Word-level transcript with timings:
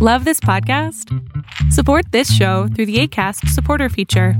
Love 0.00 0.24
this 0.24 0.38
podcast? 0.38 1.12
Support 1.72 2.12
this 2.12 2.32
show 2.32 2.68
through 2.68 2.86
the 2.86 3.00
ACAST 3.00 3.48
supporter 3.48 3.88
feature. 3.88 4.34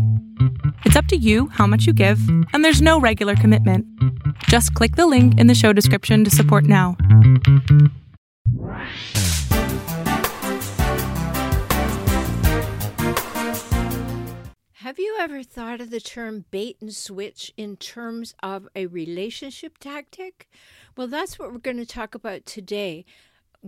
It's 0.84 0.94
up 0.94 1.06
to 1.06 1.16
you 1.16 1.48
how 1.48 1.66
much 1.66 1.84
you 1.84 1.92
give, 1.92 2.20
and 2.52 2.64
there's 2.64 2.80
no 2.80 3.00
regular 3.00 3.34
commitment. 3.34 3.84
Just 4.44 4.72
click 4.74 4.94
the 4.94 5.08
link 5.08 5.36
in 5.36 5.48
the 5.48 5.56
show 5.56 5.72
description 5.72 6.22
to 6.22 6.30
support 6.30 6.62
now. 6.62 6.96
Have 14.74 15.00
you 15.00 15.16
ever 15.18 15.42
thought 15.42 15.80
of 15.80 15.90
the 15.90 16.00
term 16.00 16.44
bait 16.52 16.76
and 16.80 16.94
switch 16.94 17.52
in 17.56 17.76
terms 17.76 18.32
of 18.44 18.68
a 18.76 18.86
relationship 18.86 19.78
tactic? 19.78 20.48
Well, 20.96 21.08
that's 21.08 21.36
what 21.36 21.52
we're 21.52 21.58
going 21.58 21.78
to 21.78 21.84
talk 21.84 22.14
about 22.14 22.46
today 22.46 23.04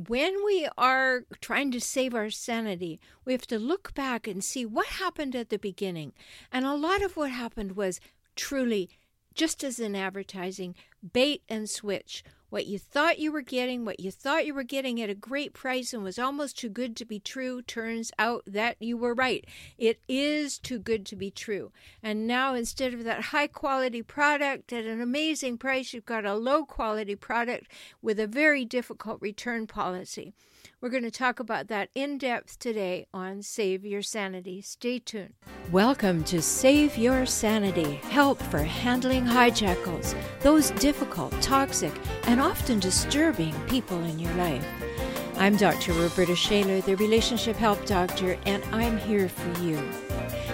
when 0.08 0.44
we 0.44 0.68
are 0.78 1.24
trying 1.40 1.70
to 1.72 1.80
save 1.80 2.14
our 2.14 2.30
sanity, 2.30 3.00
we 3.24 3.32
have 3.32 3.46
to 3.48 3.58
look 3.58 3.94
back 3.94 4.26
and 4.26 4.42
see 4.42 4.64
what 4.64 4.86
happened 4.86 5.34
at 5.34 5.50
the 5.50 5.58
beginning. 5.58 6.12
And 6.52 6.64
a 6.64 6.74
lot 6.74 7.02
of 7.02 7.16
what 7.16 7.30
happened 7.30 7.76
was 7.76 8.00
truly, 8.36 8.88
just 9.34 9.62
as 9.64 9.78
in 9.80 9.96
advertising, 9.96 10.74
bait 11.12 11.42
and 11.48 11.68
switch 11.68 12.24
what 12.50 12.66
you 12.66 12.78
thought 12.78 13.18
you 13.18 13.32
were 13.32 13.40
getting, 13.40 13.84
what 13.84 14.00
you 14.00 14.10
thought 14.10 14.44
you 14.44 14.52
were 14.52 14.64
getting 14.64 15.00
at 15.00 15.08
a 15.08 15.14
great 15.14 15.54
price 15.54 15.94
and 15.94 16.02
was 16.02 16.18
almost 16.18 16.58
too 16.58 16.68
good 16.68 16.96
to 16.96 17.04
be 17.04 17.18
true, 17.18 17.62
turns 17.62 18.12
out 18.18 18.42
that 18.46 18.76
you 18.80 18.96
were 18.96 19.14
right. 19.14 19.46
It 19.78 20.00
is 20.08 20.58
too 20.58 20.78
good 20.78 21.06
to 21.06 21.16
be 21.16 21.30
true. 21.30 21.72
And 22.02 22.26
now 22.26 22.54
instead 22.54 22.92
of 22.92 23.04
that 23.04 23.22
high 23.26 23.46
quality 23.46 24.02
product 24.02 24.72
at 24.72 24.84
an 24.84 25.00
amazing 25.00 25.58
price, 25.58 25.94
you've 25.94 26.04
got 26.04 26.26
a 26.26 26.34
low 26.34 26.64
quality 26.64 27.14
product 27.14 27.72
with 28.02 28.20
a 28.20 28.26
very 28.26 28.64
difficult 28.64 29.22
return 29.22 29.66
policy. 29.66 30.34
We're 30.82 30.88
going 30.88 31.02
to 31.02 31.10
talk 31.10 31.40
about 31.40 31.68
that 31.68 31.90
in 31.94 32.16
depth 32.16 32.58
today 32.58 33.06
on 33.12 33.42
Save 33.42 33.84
Your 33.84 34.00
Sanity. 34.00 34.62
Stay 34.62 34.98
tuned. 34.98 35.34
Welcome 35.70 36.24
to 36.24 36.40
Save 36.40 36.96
Your 36.96 37.26
Sanity 37.26 37.96
help 38.04 38.40
for 38.40 38.62
handling 38.62 39.26
hijackals, 39.26 40.14
those 40.40 40.70
difficult, 40.70 41.38
toxic, 41.42 41.92
and 42.24 42.40
often 42.40 42.78
disturbing 42.78 43.52
people 43.68 44.02
in 44.04 44.18
your 44.18 44.32
life. 44.36 44.66
I'm 45.36 45.58
Dr. 45.58 45.92
Roberta 45.92 46.34
Shaler, 46.34 46.80
the 46.80 46.96
Relationship 46.96 47.56
Help 47.56 47.84
Doctor, 47.84 48.38
and 48.46 48.64
I'm 48.72 48.96
here 48.96 49.28
for 49.28 49.62
you. 49.62 49.76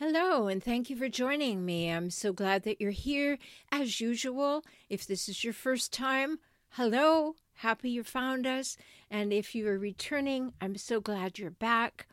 Hello, 0.00 0.46
and 0.46 0.62
thank 0.62 0.88
you 0.90 0.94
for 0.94 1.08
joining 1.08 1.64
me. 1.64 1.90
I'm 1.90 2.10
so 2.10 2.32
glad 2.32 2.62
that 2.62 2.80
you're 2.80 2.92
here. 2.92 3.36
As 3.72 4.00
usual, 4.00 4.62
if 4.88 5.04
this 5.04 5.28
is 5.28 5.42
your 5.42 5.52
first 5.52 5.92
time, 5.92 6.38
hello, 6.70 7.34
happy 7.54 7.90
you 7.90 8.04
found 8.04 8.46
us. 8.46 8.76
And 9.10 9.32
if 9.32 9.56
you 9.56 9.66
are 9.66 9.76
returning, 9.76 10.52
I'm 10.60 10.76
so 10.76 11.00
glad 11.00 11.40
you're 11.40 11.50
back. 11.50 12.06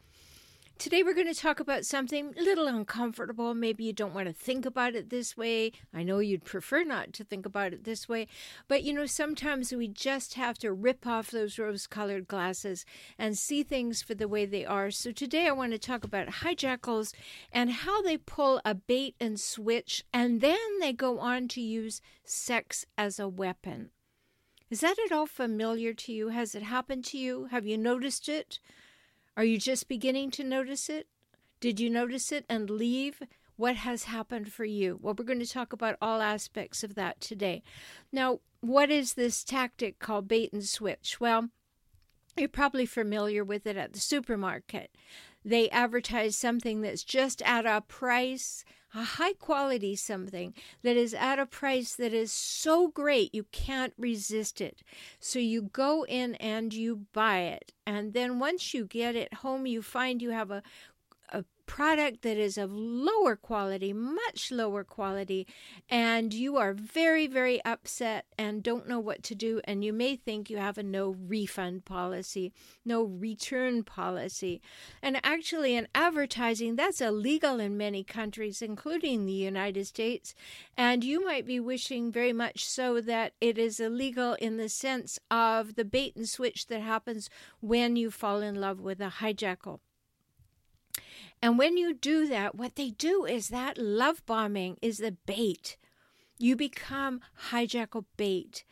Today, 0.77 1.03
we're 1.03 1.13
going 1.13 1.33
to 1.33 1.33
talk 1.33 1.61
about 1.61 1.85
something 1.85 2.33
a 2.37 2.41
little 2.41 2.67
uncomfortable. 2.67 3.53
Maybe 3.53 3.85
you 3.85 3.93
don't 3.93 4.13
want 4.13 4.27
to 4.27 4.33
think 4.33 4.65
about 4.65 4.93
it 4.93 5.09
this 5.09 5.37
way. 5.37 5.71
I 5.93 6.03
know 6.03 6.19
you'd 6.19 6.43
prefer 6.43 6.83
not 6.83 7.13
to 7.13 7.23
think 7.23 7.45
about 7.45 7.73
it 7.73 7.85
this 7.85 8.09
way. 8.09 8.27
But 8.67 8.83
you 8.83 8.91
know, 8.91 9.05
sometimes 9.05 9.71
we 9.71 9.87
just 9.87 10.33
have 10.33 10.57
to 10.59 10.73
rip 10.73 11.07
off 11.07 11.31
those 11.31 11.57
rose 11.57 11.87
colored 11.87 12.27
glasses 12.27 12.85
and 13.17 13.37
see 13.37 13.63
things 13.63 14.01
for 14.01 14.15
the 14.15 14.27
way 14.27 14.45
they 14.45 14.65
are. 14.65 14.91
So 14.91 15.11
today, 15.11 15.47
I 15.47 15.53
want 15.53 15.71
to 15.71 15.79
talk 15.79 16.03
about 16.03 16.27
hijackals 16.27 17.13
and 17.53 17.71
how 17.71 18.01
they 18.01 18.17
pull 18.17 18.59
a 18.65 18.75
bait 18.75 19.15
and 19.17 19.39
switch, 19.39 20.03
and 20.13 20.41
then 20.41 20.79
they 20.81 20.91
go 20.91 21.19
on 21.19 21.47
to 21.49 21.61
use 21.61 22.01
sex 22.25 22.85
as 22.97 23.17
a 23.17 23.29
weapon. 23.29 23.91
Is 24.69 24.81
that 24.81 24.97
at 25.05 25.13
all 25.13 25.25
familiar 25.25 25.93
to 25.93 26.11
you? 26.11 26.29
Has 26.29 26.53
it 26.53 26.63
happened 26.63 27.05
to 27.05 27.17
you? 27.17 27.45
Have 27.45 27.65
you 27.65 27.77
noticed 27.77 28.27
it? 28.27 28.59
Are 29.37 29.43
you 29.43 29.57
just 29.57 29.87
beginning 29.87 30.31
to 30.31 30.43
notice 30.43 30.89
it? 30.89 31.07
Did 31.59 31.79
you 31.79 31.89
notice 31.89 32.31
it 32.31 32.45
and 32.47 32.69
leave? 32.69 33.21
What 33.57 33.77
has 33.77 34.03
happened 34.03 34.51
for 34.51 34.65
you? 34.65 34.99
Well, 35.01 35.15
we're 35.17 35.25
going 35.25 35.39
to 35.39 35.45
talk 35.45 35.73
about 35.73 35.97
all 36.01 36.21
aspects 36.21 36.83
of 36.83 36.95
that 36.95 37.21
today. 37.21 37.63
Now, 38.11 38.39
what 38.61 38.89
is 38.89 39.13
this 39.13 39.43
tactic 39.43 39.99
called 39.99 40.27
bait 40.27 40.51
and 40.53 40.63
switch? 40.63 41.19
Well, 41.19 41.49
you're 42.37 42.49
probably 42.49 42.85
familiar 42.85 43.43
with 43.43 43.65
it 43.65 43.77
at 43.77 43.93
the 43.93 43.99
supermarket. 43.99 44.91
They 45.43 45.69
advertise 45.69 46.35
something 46.35 46.81
that's 46.81 47.03
just 47.03 47.41
at 47.43 47.65
a 47.65 47.81
price 47.81 48.65
a 48.95 49.03
high 49.03 49.33
quality 49.33 49.95
something 49.95 50.53
that 50.81 50.95
is 50.95 51.13
at 51.13 51.37
a 51.37 51.45
price 51.45 51.95
that 51.95 52.13
is 52.13 52.31
so 52.31 52.87
great 52.87 53.35
you 53.35 53.43
can't 53.51 53.93
resist 53.97 54.61
it. 54.61 54.81
So 55.19 55.37
you 55.37 55.63
go 55.63 56.05
in 56.05 56.35
and 56.35 56.73
you 56.73 57.05
buy 57.11 57.39
it. 57.39 57.73
And 57.85 58.13
then 58.13 58.39
once 58.39 58.73
you 58.73 58.85
get 58.85 59.15
it 59.15 59.33
home, 59.35 59.65
you 59.65 59.81
find 59.81 60.21
you 60.21 60.31
have 60.31 60.49
a 60.49 60.63
product 61.65 62.21
that 62.21 62.37
is 62.37 62.57
of 62.57 62.71
lower 62.71 63.35
quality, 63.35 63.93
much 63.93 64.51
lower 64.51 64.83
quality, 64.83 65.47
and 65.89 66.33
you 66.33 66.57
are 66.57 66.73
very, 66.73 67.27
very 67.27 67.63
upset 67.65 68.25
and 68.37 68.63
don't 68.63 68.87
know 68.87 68.99
what 68.99 69.23
to 69.23 69.35
do, 69.35 69.61
and 69.65 69.83
you 69.83 69.91
may 69.91 70.15
think 70.15 70.49
you 70.49 70.57
have 70.57 70.77
a 70.77 70.83
no 70.83 71.15
refund 71.27 71.85
policy, 71.85 72.53
no 72.83 73.03
return 73.03 73.83
policy. 73.83 74.61
And 75.01 75.19
actually, 75.23 75.75
in 75.75 75.87
advertising, 75.93 76.75
that's 76.75 77.01
illegal 77.01 77.59
in 77.59 77.77
many 77.77 78.03
countries, 78.03 78.61
including 78.61 79.25
the 79.25 79.33
United 79.33 79.85
States. 79.85 80.35
And 80.77 81.03
you 81.03 81.25
might 81.25 81.45
be 81.45 81.59
wishing 81.59 82.11
very 82.11 82.33
much 82.33 82.65
so 82.65 83.01
that 83.01 83.33
it 83.41 83.57
is 83.57 83.79
illegal 83.79 84.33
in 84.35 84.57
the 84.57 84.69
sense 84.69 85.19
of 85.29 85.75
the 85.75 85.85
bait 85.85 86.15
and 86.15 86.27
switch 86.27 86.67
that 86.67 86.81
happens 86.81 87.29
when 87.59 87.95
you 87.95 88.11
fall 88.11 88.41
in 88.41 88.55
love 88.55 88.79
with 88.79 89.01
a 89.01 89.15
hijackal. 89.19 89.79
And 91.45 91.59
when 91.59 91.77
you 91.77 91.93
do 91.93 92.27
that, 92.29 92.55
what 92.55 92.75
they 92.75 92.89
do 92.89 93.23
is 93.23 93.49
that 93.49 93.77
love 93.77 94.25
bombing 94.25 94.79
is 94.81 94.97
the 94.97 95.11
bait. 95.27 95.77
You 96.39 96.55
become 96.55 97.21
hijackal 97.51 98.05
bait. 98.17 98.63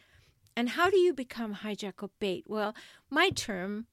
And 0.56 0.69
how 0.69 0.89
do 0.89 0.97
you 0.97 1.13
become 1.13 1.57
hijackal 1.57 2.09
bait? 2.17 2.45
Well, 2.47 2.73
my 3.11 3.29
term, 3.29 3.85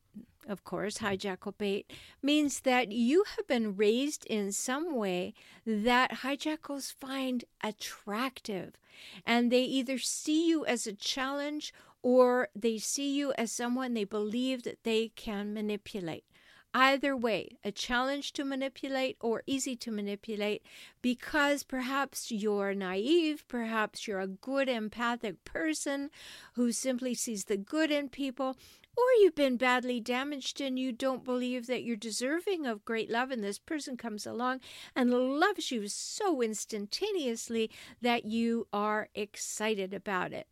of 0.48 0.64
course, 0.64 0.96
hijackal 0.96 1.58
bait, 1.58 1.92
means 2.22 2.60
that 2.60 2.91
you 2.91 3.24
have 3.36 3.46
been 3.46 3.76
raised 3.76 4.24
in 4.24 4.50
some 4.50 4.97
way 4.97 5.34
that 5.66 6.20
hijackals 6.22 6.91
find 6.91 7.44
attractive. 7.62 8.78
And 9.26 9.52
they 9.52 9.64
either 9.64 9.98
see 9.98 10.48
you 10.48 10.64
as 10.64 10.86
a 10.86 10.94
challenge 10.94 11.74
or 12.02 12.48
they 12.56 12.78
see 12.78 13.14
you 13.14 13.34
as 13.36 13.52
someone 13.52 13.92
they 13.92 14.04
believe 14.04 14.62
that 14.62 14.84
they 14.84 15.08
can 15.16 15.52
manipulate. 15.52 16.24
Either 16.72 17.16
way, 17.16 17.58
a 17.64 17.72
challenge 17.72 18.32
to 18.32 18.44
manipulate 18.44 19.16
or 19.20 19.42
easy 19.44 19.75
to 19.75 19.91
manipulate 19.91 20.62
because 21.03 21.64
perhaps 21.64 22.31
you're 22.31 22.75
naive, 22.75 23.44
perhaps 23.48 24.06
you're 24.06 24.20
a 24.20 24.28
good 24.28 24.69
empathic 24.69 25.44
person 25.44 26.10
who 26.54 26.70
simply 26.70 27.12
sees 27.12 27.47
the 27.47 27.56
good 27.56 27.91
in 27.91 28.09
people, 28.09 28.56
or 28.97 29.04
you've 29.20 29.34
been 29.34 29.56
badly 29.56 29.98
damaged 29.98 30.60
and 30.60 30.78
you 30.78 30.92
don't 30.92 31.25
believe 31.25 31.66
that 31.66 31.82
you're 31.82 31.97
deserving 31.97 32.66
of 32.66 32.84
great 32.84 33.10
love, 33.10 33.33
and 33.33 33.42
this 33.42 33.59
person 33.59 33.97
comes 33.97 34.24
along 34.24 34.60
and 34.95 35.10
loves 35.10 35.72
you 35.72 35.89
so 35.89 36.41
instantaneously 36.41 37.68
that 38.00 38.27
you 38.27 38.68
are 38.72 39.09
excited 39.16 39.92
about 39.92 40.33
it. 40.33 40.47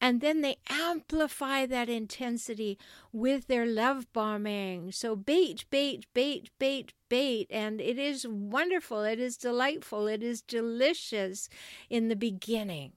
And 0.00 0.20
then 0.20 0.40
they 0.40 0.56
amplify 0.68 1.66
that 1.66 1.88
intensity 1.88 2.78
with 3.12 3.46
their 3.46 3.66
love 3.66 4.12
bombing. 4.12 4.92
So 4.92 5.16
bait, 5.16 5.64
bait, 5.70 6.06
bait, 6.14 6.50
bait, 6.58 6.92
bait. 7.08 7.46
And 7.50 7.80
it 7.80 7.98
is 7.98 8.26
wonderful. 8.26 9.02
It 9.02 9.18
is 9.18 9.36
delightful. 9.36 10.06
It 10.06 10.22
is 10.22 10.42
delicious 10.42 11.48
in 11.88 12.08
the 12.08 12.16
beginning. 12.16 12.92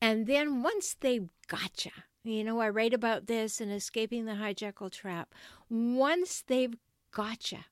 And 0.00 0.26
then 0.26 0.62
once 0.62 0.96
they've 0.98 1.28
gotcha, 1.46 1.92
you 2.24 2.42
know, 2.44 2.60
I 2.60 2.68
write 2.68 2.94
about 2.94 3.26
this 3.26 3.60
in 3.60 3.70
Escaping 3.70 4.24
the 4.24 4.32
Hijackal 4.32 4.90
Trap. 4.90 5.34
Once 5.70 6.42
they've 6.46 6.74
gotcha, 7.12 7.66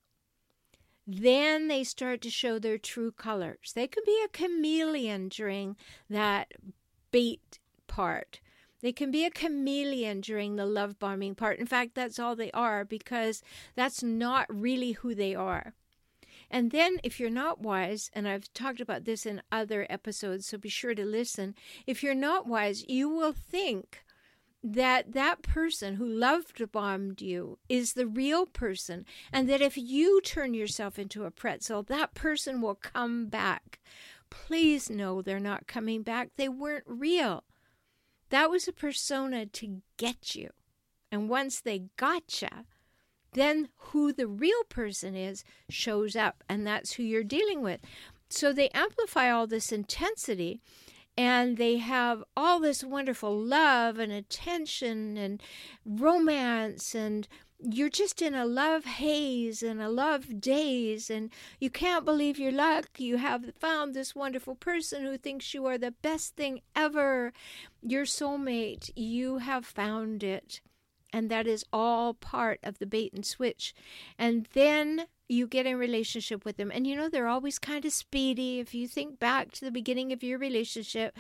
then 1.07 1.69
they 1.69 1.83
start 1.83 2.21
to 2.23 2.31
show 2.31 2.59
their 2.59 2.79
true 2.79 3.11
colors. 3.11 3.73
They 3.75 3.89
can 3.89 4.05
be 4.07 4.23
a 4.25 4.29
chameleon 4.29 5.29
during 5.29 5.77
that 6.09 6.53
bait 7.11 7.59
part. 7.87 8.41
They 8.83 8.93
can 8.93 9.11
be 9.11 9.25
a 9.25 9.31
chameleon 9.31 10.21
during 10.21 10.57
the 10.57 10.67
love 10.67 10.99
bombing 10.99 11.35
part. 11.35 11.59
In 11.59 11.67
fact, 11.67 11.95
that's 11.95 12.19
all 12.19 12.35
they 12.35 12.51
are 12.53 12.85
because 12.85 13.43
that's 13.75 14.03
not 14.03 14.47
really 14.49 14.93
who 14.93 15.15
they 15.15 15.35
are. 15.35 15.75
And 16.51 16.73
then, 16.73 16.97
if 17.05 17.21
you're 17.21 17.31
not 17.31 17.61
wise, 17.61 18.11
and 18.13 18.27
I've 18.27 18.53
talked 18.53 18.81
about 18.81 19.05
this 19.05 19.25
in 19.25 19.43
other 19.53 19.87
episodes, 19.89 20.47
so 20.47 20.59
be 20.59 20.69
sure 20.69 20.95
to 20.95 21.05
listen. 21.05 21.55
If 21.87 22.03
you're 22.03 22.15
not 22.15 22.47
wise, 22.47 22.85
you 22.89 23.09
will 23.09 23.33
think 23.33 24.03
that 24.63 25.13
that 25.13 25.43
person 25.43 25.95
who 25.95 26.07
loved 26.07 26.61
bombed 26.73 27.23
you 27.23 27.59
is 27.69 27.93
the 27.93 28.07
real 28.07 28.47
person, 28.47 29.05
and 29.33 29.49
that 29.49 29.63
if 29.63 29.77
you 29.77 30.21
turn 30.23 30.53
yourself 30.53 30.99
into 30.99 31.25
a 31.25 31.31
pretzel, 31.31 31.83
that 31.85 32.15
person 32.15 32.61
will 32.61 32.75
come 32.75 33.27
back. 33.27 33.79
Please 34.31 34.89
know 34.89 35.21
they're 35.21 35.39
not 35.41 35.67
coming 35.67 36.03
back. 36.03 36.31
They 36.37 36.49
weren't 36.49 36.85
real. 36.87 37.45
That 38.31 38.51
was 38.51 38.69
a 38.69 38.73
persona 38.73 39.47
to 39.47 39.83
get 39.97 40.35
you. 40.35 40.51
And 41.13 41.29
once 41.29 41.61
they 41.61 41.85
got 41.97 42.41
you, 42.41 42.49
then 43.33 43.69
who 43.77 44.13
the 44.13 44.27
real 44.27 44.65
person 44.69 45.15
is 45.17 45.45
shows 45.69 46.17
up, 46.17 46.43
and 46.49 46.67
that's 46.67 46.93
who 46.93 47.03
you're 47.03 47.25
dealing 47.25 47.63
with. 47.63 47.81
So 48.29 48.53
they 48.53 48.69
amplify 48.71 49.31
all 49.31 49.47
this 49.47 49.73
intensity 49.73 50.61
and 51.17 51.57
they 51.57 51.79
have 51.79 52.23
all 52.37 52.61
this 52.61 52.85
wonderful 52.85 53.37
love 53.37 53.99
and 53.99 54.13
attention 54.13 55.17
and 55.17 55.43
romance 55.85 56.95
and 56.95 57.27
you're 57.63 57.91
just 57.91 58.23
in 58.23 58.35
a 58.35 58.45
love 58.45 58.85
haze 58.85 59.63
and 59.63 59.81
a 59.81 59.89
love 59.89 60.41
daze 60.41 61.11
and 61.11 61.31
you 61.59 61.69
can't 61.69 62.05
believe 62.05 62.39
your 62.39 62.53
luck 62.53 62.89
you 62.99 63.19
have 63.19 63.53
found 63.59 63.95
this 63.95 64.15
wonderful 64.15 64.55
person 64.55 65.05
who 65.05 65.19
thinks 65.19 65.53
you 65.53 65.67
are 65.67 65.79
the 65.79 65.91
best 65.91 66.37
thing 66.37 66.61
ever 66.75 67.33
your 67.83 68.05
soulmate 68.05 68.91
you 68.97 69.39
have 69.39 69.67
found 69.67 70.23
it 70.23 70.61
and 71.13 71.31
that 71.31 71.47
is 71.47 71.65
all 71.73 72.15
part 72.15 72.61
of 72.63 72.79
the 72.79 72.87
bait 72.87 73.13
and 73.13 73.27
switch. 73.27 73.75
And 74.19 74.47
then 74.53 75.07
you 75.29 75.47
get 75.47 75.67
in 75.67 75.77
relationship 75.77 76.45
with 76.45 76.57
them. 76.57 76.71
And 76.73 76.87
you 76.87 76.97
know, 76.97 77.09
they're 77.09 77.27
always 77.27 77.59
kind 77.59 77.85
of 77.85 77.93
speedy. 77.93 78.61
If 78.61 78.75
you 78.75 78.87
think 78.87 79.19
back 79.19 79.53
to 79.53 79.65
the 79.65 79.71
beginning 79.71 80.13
of 80.13 80.23
your 80.23 80.39
relationship, 80.39 81.17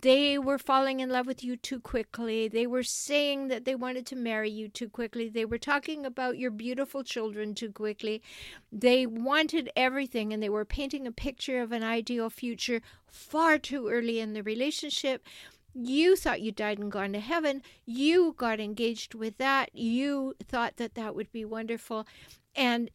they 0.00 0.38
were 0.38 0.58
falling 0.58 1.00
in 1.00 1.10
love 1.10 1.26
with 1.26 1.42
you 1.42 1.56
too 1.56 1.80
quickly. 1.80 2.46
They 2.48 2.66
were 2.66 2.82
saying 2.82 3.48
that 3.48 3.64
they 3.64 3.74
wanted 3.74 4.06
to 4.06 4.16
marry 4.16 4.50
you 4.50 4.68
too 4.68 4.88
quickly. 4.88 5.28
They 5.28 5.44
were 5.44 5.58
talking 5.58 6.06
about 6.06 6.38
your 6.38 6.50
beautiful 6.50 7.02
children 7.02 7.54
too 7.54 7.72
quickly. 7.72 8.22
They 8.70 9.06
wanted 9.06 9.70
everything 9.74 10.32
and 10.32 10.42
they 10.42 10.48
were 10.48 10.64
painting 10.64 11.06
a 11.06 11.12
picture 11.12 11.60
of 11.60 11.72
an 11.72 11.82
ideal 11.82 12.30
future 12.30 12.80
far 13.06 13.58
too 13.58 13.88
early 13.88 14.20
in 14.20 14.34
the 14.34 14.42
relationship. 14.42 15.26
You 15.74 16.16
thought 16.16 16.42
you 16.42 16.52
died 16.52 16.78
and 16.78 16.92
gone 16.92 17.12
to 17.12 17.20
heaven. 17.20 17.62
You 17.84 18.34
got 18.36 18.60
engaged 18.60 19.14
with 19.14 19.38
that. 19.38 19.74
You 19.74 20.34
thought 20.42 20.76
that 20.76 20.94
that 20.94 21.14
would 21.14 21.32
be 21.32 21.44
wonderful. 21.44 22.06
And 22.54 22.90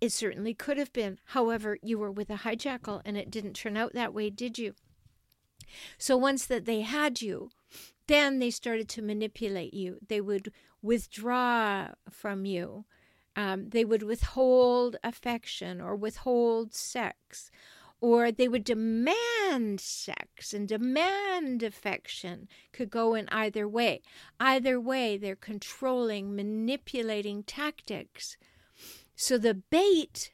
it 0.00 0.10
certainly 0.10 0.54
could 0.54 0.76
have 0.76 0.92
been. 0.92 1.18
However, 1.26 1.78
you 1.82 1.98
were 1.98 2.12
with 2.12 2.30
a 2.30 2.38
hijackal 2.38 3.02
and 3.04 3.16
it 3.16 3.30
didn't 3.30 3.54
turn 3.54 3.76
out 3.76 3.92
that 3.94 4.12
way, 4.12 4.30
did 4.30 4.58
you? 4.58 4.74
So 5.98 6.16
once 6.16 6.46
that 6.46 6.64
they 6.64 6.82
had 6.82 7.22
you, 7.22 7.50
then 8.06 8.38
they 8.38 8.50
started 8.50 8.88
to 8.90 9.02
manipulate 9.02 9.74
you. 9.74 9.98
They 10.06 10.20
would 10.20 10.52
withdraw 10.82 11.88
from 12.10 12.44
you. 12.44 12.84
Um, 13.36 13.70
they 13.70 13.84
would 13.84 14.02
withhold 14.02 14.96
affection 15.02 15.80
or 15.80 15.96
withhold 15.96 16.72
sex 16.74 17.50
or 18.04 18.30
they 18.30 18.48
would 18.48 18.64
demand 18.64 19.80
sex 19.80 20.52
and 20.52 20.68
demand 20.68 21.62
affection 21.62 22.46
could 22.70 22.90
go 22.90 23.14
in 23.14 23.26
either 23.30 23.66
way 23.66 24.02
either 24.38 24.78
way 24.78 25.16
they're 25.16 25.34
controlling 25.34 26.36
manipulating 26.36 27.42
tactics 27.42 28.36
so 29.16 29.38
the 29.38 29.54
bait 29.54 30.30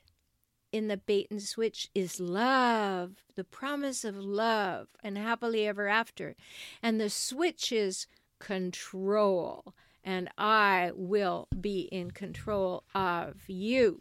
in 0.72 0.88
the 0.88 0.96
bait 0.96 1.26
and 1.30 1.42
switch 1.42 1.88
is 1.94 2.20
love 2.20 3.24
the 3.34 3.44
promise 3.44 4.04
of 4.04 4.16
love 4.16 4.88
and 5.02 5.18
happily 5.18 5.66
ever 5.66 5.88
after 5.88 6.36
and 6.82 7.00
the 7.00 7.10
switch 7.10 7.72
is 7.72 8.06
control 8.38 9.74
and 10.04 10.28
i 10.38 10.90
will 10.94 11.48
be 11.60 11.88
in 11.92 12.10
control 12.10 12.84
of 12.94 13.48
you 13.48 14.00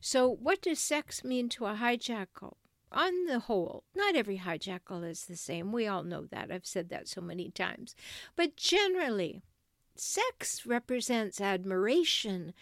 so, 0.00 0.28
what 0.28 0.62
does 0.62 0.78
sex 0.78 1.24
mean 1.24 1.48
to 1.50 1.66
a 1.66 1.74
hijackal? 1.74 2.54
On 2.92 3.26
the 3.26 3.40
whole, 3.40 3.84
not 3.94 4.14
every 4.14 4.38
hijackal 4.38 5.04
is 5.04 5.26
the 5.26 5.36
same. 5.36 5.72
We 5.72 5.86
all 5.86 6.02
know 6.02 6.26
that. 6.26 6.50
I've 6.50 6.66
said 6.66 6.88
that 6.90 7.08
so 7.08 7.20
many 7.20 7.50
times. 7.50 7.94
But 8.36 8.56
generally, 8.56 9.42
sex 9.94 10.64
represents 10.64 11.40
admiration 11.40 12.54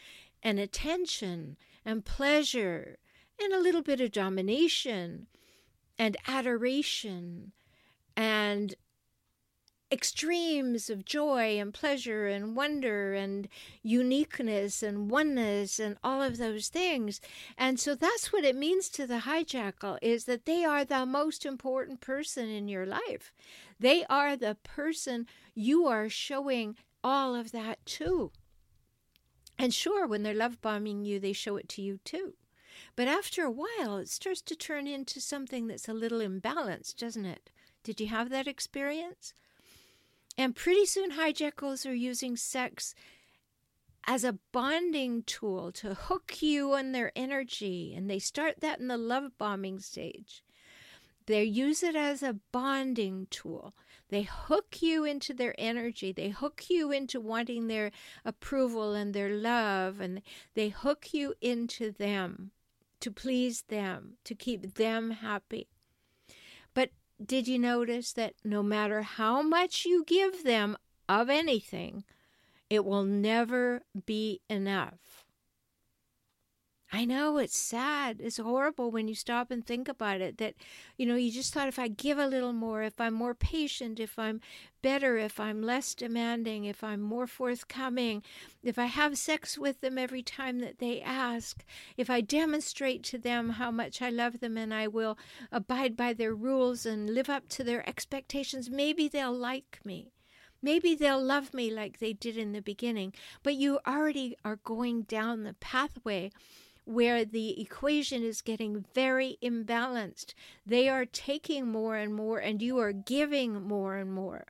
and 0.42 0.58
attention 0.58 1.56
and 1.84 2.04
pleasure 2.04 2.98
and 3.42 3.52
a 3.52 3.60
little 3.60 3.82
bit 3.82 4.00
of 4.00 4.12
domination 4.12 5.26
and 5.98 6.16
adoration 6.26 7.52
and 8.16 8.74
extremes 9.94 10.90
of 10.90 11.04
joy 11.04 11.58
and 11.60 11.72
pleasure 11.72 12.26
and 12.26 12.56
wonder 12.56 13.14
and 13.14 13.48
uniqueness 13.82 14.82
and 14.82 15.08
oneness 15.08 15.78
and 15.78 15.96
all 16.02 16.20
of 16.20 16.36
those 16.36 16.68
things. 16.68 17.20
And 17.56 17.78
so 17.78 17.94
that's 17.94 18.32
what 18.32 18.44
it 18.44 18.56
means 18.56 18.88
to 18.90 19.06
the 19.06 19.20
hijackal 19.20 19.98
is 20.02 20.24
that 20.24 20.46
they 20.46 20.64
are 20.64 20.84
the 20.84 21.06
most 21.06 21.46
important 21.46 22.00
person 22.00 22.48
in 22.48 22.66
your 22.66 22.86
life. 22.86 23.32
They 23.78 24.04
are 24.06 24.36
the 24.36 24.56
person 24.62 25.26
you 25.54 25.86
are 25.86 26.08
showing 26.08 26.76
all 27.04 27.36
of 27.36 27.52
that 27.52 27.84
to. 27.86 28.32
And 29.58 29.72
sure, 29.72 30.06
when 30.06 30.22
they're 30.22 30.34
love 30.34 30.60
bombing 30.60 31.04
you, 31.04 31.18
they 31.20 31.32
show 31.32 31.56
it 31.56 31.68
to 31.70 31.82
you 31.82 31.98
too. 32.04 32.34
But 32.96 33.08
after 33.08 33.44
a 33.44 33.50
while, 33.50 33.96
it 33.98 34.08
starts 34.08 34.42
to 34.42 34.56
turn 34.56 34.86
into 34.86 35.20
something 35.20 35.66
that's 35.66 35.88
a 35.88 35.94
little 35.94 36.20
imbalanced, 36.20 36.96
doesn't 36.96 37.24
it? 37.24 37.50
Did 37.82 38.00
you 38.00 38.08
have 38.08 38.30
that 38.30 38.48
experience? 38.48 39.34
And 40.36 40.56
pretty 40.56 40.86
soon, 40.86 41.12
hijackals 41.12 41.88
are 41.88 41.94
using 41.94 42.36
sex 42.36 42.94
as 44.06 44.24
a 44.24 44.38
bonding 44.52 45.22
tool 45.22 45.72
to 45.72 45.94
hook 45.94 46.42
you 46.42 46.74
on 46.74 46.92
their 46.92 47.12
energy. 47.14 47.94
And 47.96 48.10
they 48.10 48.18
start 48.18 48.60
that 48.60 48.80
in 48.80 48.88
the 48.88 48.98
love 48.98 49.38
bombing 49.38 49.78
stage. 49.78 50.42
They 51.26 51.44
use 51.44 51.82
it 51.82 51.96
as 51.96 52.22
a 52.22 52.36
bonding 52.52 53.28
tool. 53.30 53.74
They 54.14 54.22
hook 54.22 54.80
you 54.80 55.02
into 55.04 55.34
their 55.34 55.56
energy. 55.58 56.12
They 56.12 56.28
hook 56.28 56.66
you 56.70 56.92
into 56.92 57.18
wanting 57.18 57.66
their 57.66 57.90
approval 58.24 58.94
and 58.94 59.12
their 59.12 59.28
love. 59.28 59.98
And 59.98 60.22
they 60.54 60.68
hook 60.68 61.12
you 61.12 61.34
into 61.40 61.90
them 61.90 62.52
to 63.00 63.10
please 63.10 63.62
them, 63.62 64.12
to 64.22 64.36
keep 64.36 64.74
them 64.74 65.10
happy. 65.10 65.66
But 66.74 66.90
did 67.26 67.48
you 67.48 67.58
notice 67.58 68.12
that 68.12 68.34
no 68.44 68.62
matter 68.62 69.02
how 69.02 69.42
much 69.42 69.84
you 69.84 70.04
give 70.06 70.44
them 70.44 70.76
of 71.08 71.28
anything, 71.28 72.04
it 72.70 72.84
will 72.84 73.02
never 73.02 73.82
be 74.06 74.42
enough? 74.48 75.23
I 76.94 77.04
know 77.06 77.38
it's 77.38 77.58
sad. 77.58 78.20
It's 78.20 78.36
horrible 78.36 78.92
when 78.92 79.08
you 79.08 79.16
stop 79.16 79.50
and 79.50 79.66
think 79.66 79.88
about 79.88 80.20
it 80.20 80.38
that, 80.38 80.54
you 80.96 81.06
know, 81.06 81.16
you 81.16 81.32
just 81.32 81.52
thought 81.52 81.66
if 81.66 81.76
I 81.76 81.88
give 81.88 82.18
a 82.18 82.28
little 82.28 82.52
more, 82.52 82.84
if 82.84 83.00
I'm 83.00 83.14
more 83.14 83.34
patient, 83.34 83.98
if 83.98 84.16
I'm 84.16 84.40
better, 84.80 85.18
if 85.18 85.40
I'm 85.40 85.60
less 85.60 85.96
demanding, 85.96 86.66
if 86.66 86.84
I'm 86.84 87.00
more 87.00 87.26
forthcoming, 87.26 88.22
if 88.62 88.78
I 88.78 88.84
have 88.84 89.18
sex 89.18 89.58
with 89.58 89.80
them 89.80 89.98
every 89.98 90.22
time 90.22 90.60
that 90.60 90.78
they 90.78 91.00
ask, 91.00 91.64
if 91.96 92.08
I 92.08 92.20
demonstrate 92.20 93.02
to 93.04 93.18
them 93.18 93.50
how 93.50 93.72
much 93.72 94.00
I 94.00 94.10
love 94.10 94.38
them 94.38 94.56
and 94.56 94.72
I 94.72 94.86
will 94.86 95.18
abide 95.50 95.96
by 95.96 96.12
their 96.12 96.32
rules 96.32 96.86
and 96.86 97.10
live 97.10 97.28
up 97.28 97.48
to 97.48 97.64
their 97.64 97.88
expectations, 97.88 98.70
maybe 98.70 99.08
they'll 99.08 99.36
like 99.36 99.80
me. 99.84 100.12
Maybe 100.62 100.94
they'll 100.94 101.20
love 101.20 101.52
me 101.52 101.72
like 101.72 101.98
they 101.98 102.12
did 102.12 102.38
in 102.38 102.52
the 102.52 102.62
beginning, 102.62 103.14
but 103.42 103.56
you 103.56 103.80
already 103.84 104.36
are 104.44 104.60
going 104.62 105.02
down 105.02 105.42
the 105.42 105.54
pathway 105.54 106.30
where 106.84 107.24
the 107.24 107.60
equation 107.60 108.22
is 108.22 108.42
getting 108.42 108.84
very 108.94 109.38
imbalanced. 109.42 110.34
They 110.66 110.88
are 110.88 111.06
taking 111.06 111.66
more 111.66 111.96
and 111.96 112.14
more, 112.14 112.38
and 112.38 112.60
you 112.60 112.78
are 112.78 112.92
giving 112.92 113.62
more 113.62 113.96
and 113.96 114.12
more. 114.12 114.46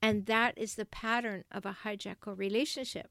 And 0.00 0.26
that 0.26 0.56
is 0.56 0.74
the 0.74 0.84
pattern 0.84 1.44
of 1.50 1.66
a 1.66 1.78
hijackal 1.84 2.38
relationship. 2.38 3.10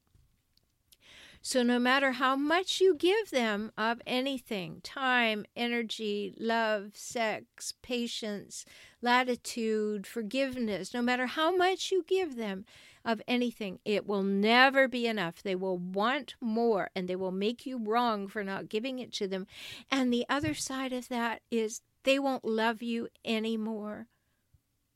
So, 1.42 1.62
no 1.62 1.78
matter 1.78 2.12
how 2.12 2.34
much 2.34 2.80
you 2.80 2.96
give 2.96 3.30
them 3.30 3.70
of 3.78 4.00
anything 4.04 4.80
time, 4.82 5.46
energy, 5.54 6.34
love, 6.36 6.92
sex, 6.94 7.72
patience, 7.82 8.64
latitude, 9.00 10.08
forgiveness 10.08 10.92
no 10.92 11.02
matter 11.02 11.26
how 11.26 11.54
much 11.54 11.92
you 11.92 12.04
give 12.08 12.34
them, 12.34 12.64
of 13.06 13.22
anything. 13.28 13.78
It 13.84 14.06
will 14.06 14.24
never 14.24 14.88
be 14.88 15.06
enough. 15.06 15.42
They 15.42 15.54
will 15.54 15.78
want 15.78 16.34
more 16.40 16.90
and 16.94 17.08
they 17.08 17.16
will 17.16 17.30
make 17.30 17.64
you 17.64 17.78
wrong 17.78 18.26
for 18.26 18.42
not 18.42 18.68
giving 18.68 18.98
it 18.98 19.12
to 19.14 19.28
them. 19.28 19.46
And 19.90 20.12
the 20.12 20.26
other 20.28 20.52
side 20.52 20.92
of 20.92 21.08
that 21.08 21.40
is 21.50 21.80
they 22.02 22.18
won't 22.18 22.44
love 22.44 22.82
you 22.82 23.08
anymore. 23.24 24.08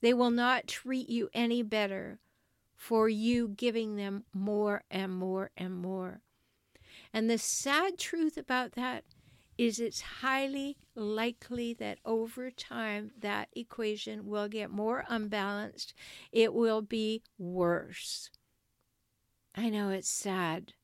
They 0.02 0.12
will 0.12 0.30
not 0.30 0.66
treat 0.66 1.08
you 1.08 1.30
any 1.32 1.62
better 1.62 2.18
for 2.74 3.08
you 3.08 3.48
giving 3.48 3.96
them 3.96 4.24
more 4.34 4.82
and 4.90 5.12
more 5.12 5.50
and 5.56 5.76
more. 5.76 6.20
And 7.12 7.30
the 7.30 7.38
sad 7.38 7.98
truth 7.98 8.36
about 8.36 8.72
that 8.72 9.04
is 9.58 9.78
it's 9.78 10.00
highly 10.00 10.76
likely 10.94 11.74
that 11.74 11.98
over 12.04 12.50
time 12.50 13.10
that 13.18 13.48
equation 13.54 14.26
will 14.26 14.48
get 14.48 14.70
more 14.70 15.04
unbalanced. 15.08 15.94
It 16.32 16.54
will 16.54 16.82
be 16.82 17.22
worse. 17.38 18.30
I 19.54 19.68
know 19.68 19.90
it's 19.90 20.08
sad. 20.08 20.74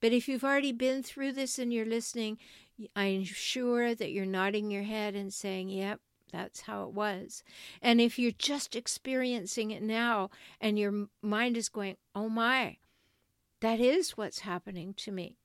But 0.00 0.12
if 0.12 0.28
you've 0.28 0.44
already 0.44 0.72
been 0.72 1.02
through 1.02 1.32
this 1.32 1.58
and 1.58 1.72
you're 1.72 1.86
listening, 1.86 2.38
I'm 2.94 3.24
sure 3.24 3.94
that 3.94 4.10
you're 4.10 4.26
nodding 4.26 4.70
your 4.70 4.82
head 4.82 5.14
and 5.14 5.32
saying, 5.32 5.70
Yep, 5.70 6.00
that's 6.30 6.62
how 6.62 6.84
it 6.84 6.92
was. 6.92 7.42
And 7.80 8.00
if 8.00 8.18
you're 8.18 8.32
just 8.32 8.76
experiencing 8.76 9.70
it 9.70 9.82
now 9.82 10.30
and 10.60 10.78
your 10.78 11.06
mind 11.22 11.56
is 11.56 11.68
going, 11.68 11.96
Oh 12.14 12.28
my, 12.28 12.78
that 13.60 13.80
is 13.80 14.16
what's 14.16 14.40
happening 14.40 14.92
to 14.98 15.12
me. 15.12 15.38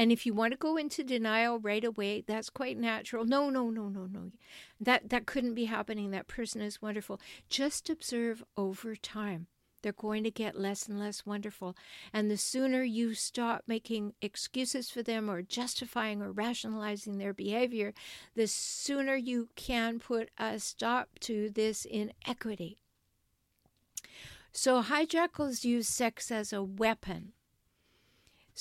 And 0.00 0.10
if 0.10 0.24
you 0.24 0.32
want 0.32 0.52
to 0.52 0.56
go 0.56 0.78
into 0.78 1.04
denial 1.04 1.58
right 1.58 1.84
away, 1.84 2.24
that's 2.26 2.48
quite 2.48 2.78
natural. 2.78 3.26
No, 3.26 3.50
no, 3.50 3.68
no, 3.68 3.90
no, 3.90 4.06
no. 4.06 4.32
That 4.80 5.10
that 5.10 5.26
couldn't 5.26 5.52
be 5.52 5.66
happening. 5.66 6.10
That 6.10 6.26
person 6.26 6.62
is 6.62 6.80
wonderful. 6.80 7.20
Just 7.50 7.90
observe 7.90 8.42
over 8.56 8.96
time. 8.96 9.48
They're 9.82 9.92
going 9.92 10.24
to 10.24 10.30
get 10.30 10.58
less 10.58 10.88
and 10.88 10.98
less 10.98 11.26
wonderful. 11.26 11.76
And 12.14 12.30
the 12.30 12.38
sooner 12.38 12.82
you 12.82 13.12
stop 13.12 13.64
making 13.66 14.14
excuses 14.22 14.88
for 14.88 15.02
them 15.02 15.30
or 15.30 15.42
justifying 15.42 16.22
or 16.22 16.32
rationalizing 16.32 17.18
their 17.18 17.34
behavior, 17.34 17.92
the 18.34 18.46
sooner 18.46 19.16
you 19.16 19.50
can 19.54 19.98
put 19.98 20.30
a 20.38 20.60
stop 20.60 21.18
to 21.20 21.50
this 21.50 21.84
inequity. 21.84 22.78
So 24.50 24.82
hijackals 24.82 25.62
use 25.62 25.88
sex 25.88 26.30
as 26.30 26.54
a 26.54 26.62
weapon. 26.62 27.34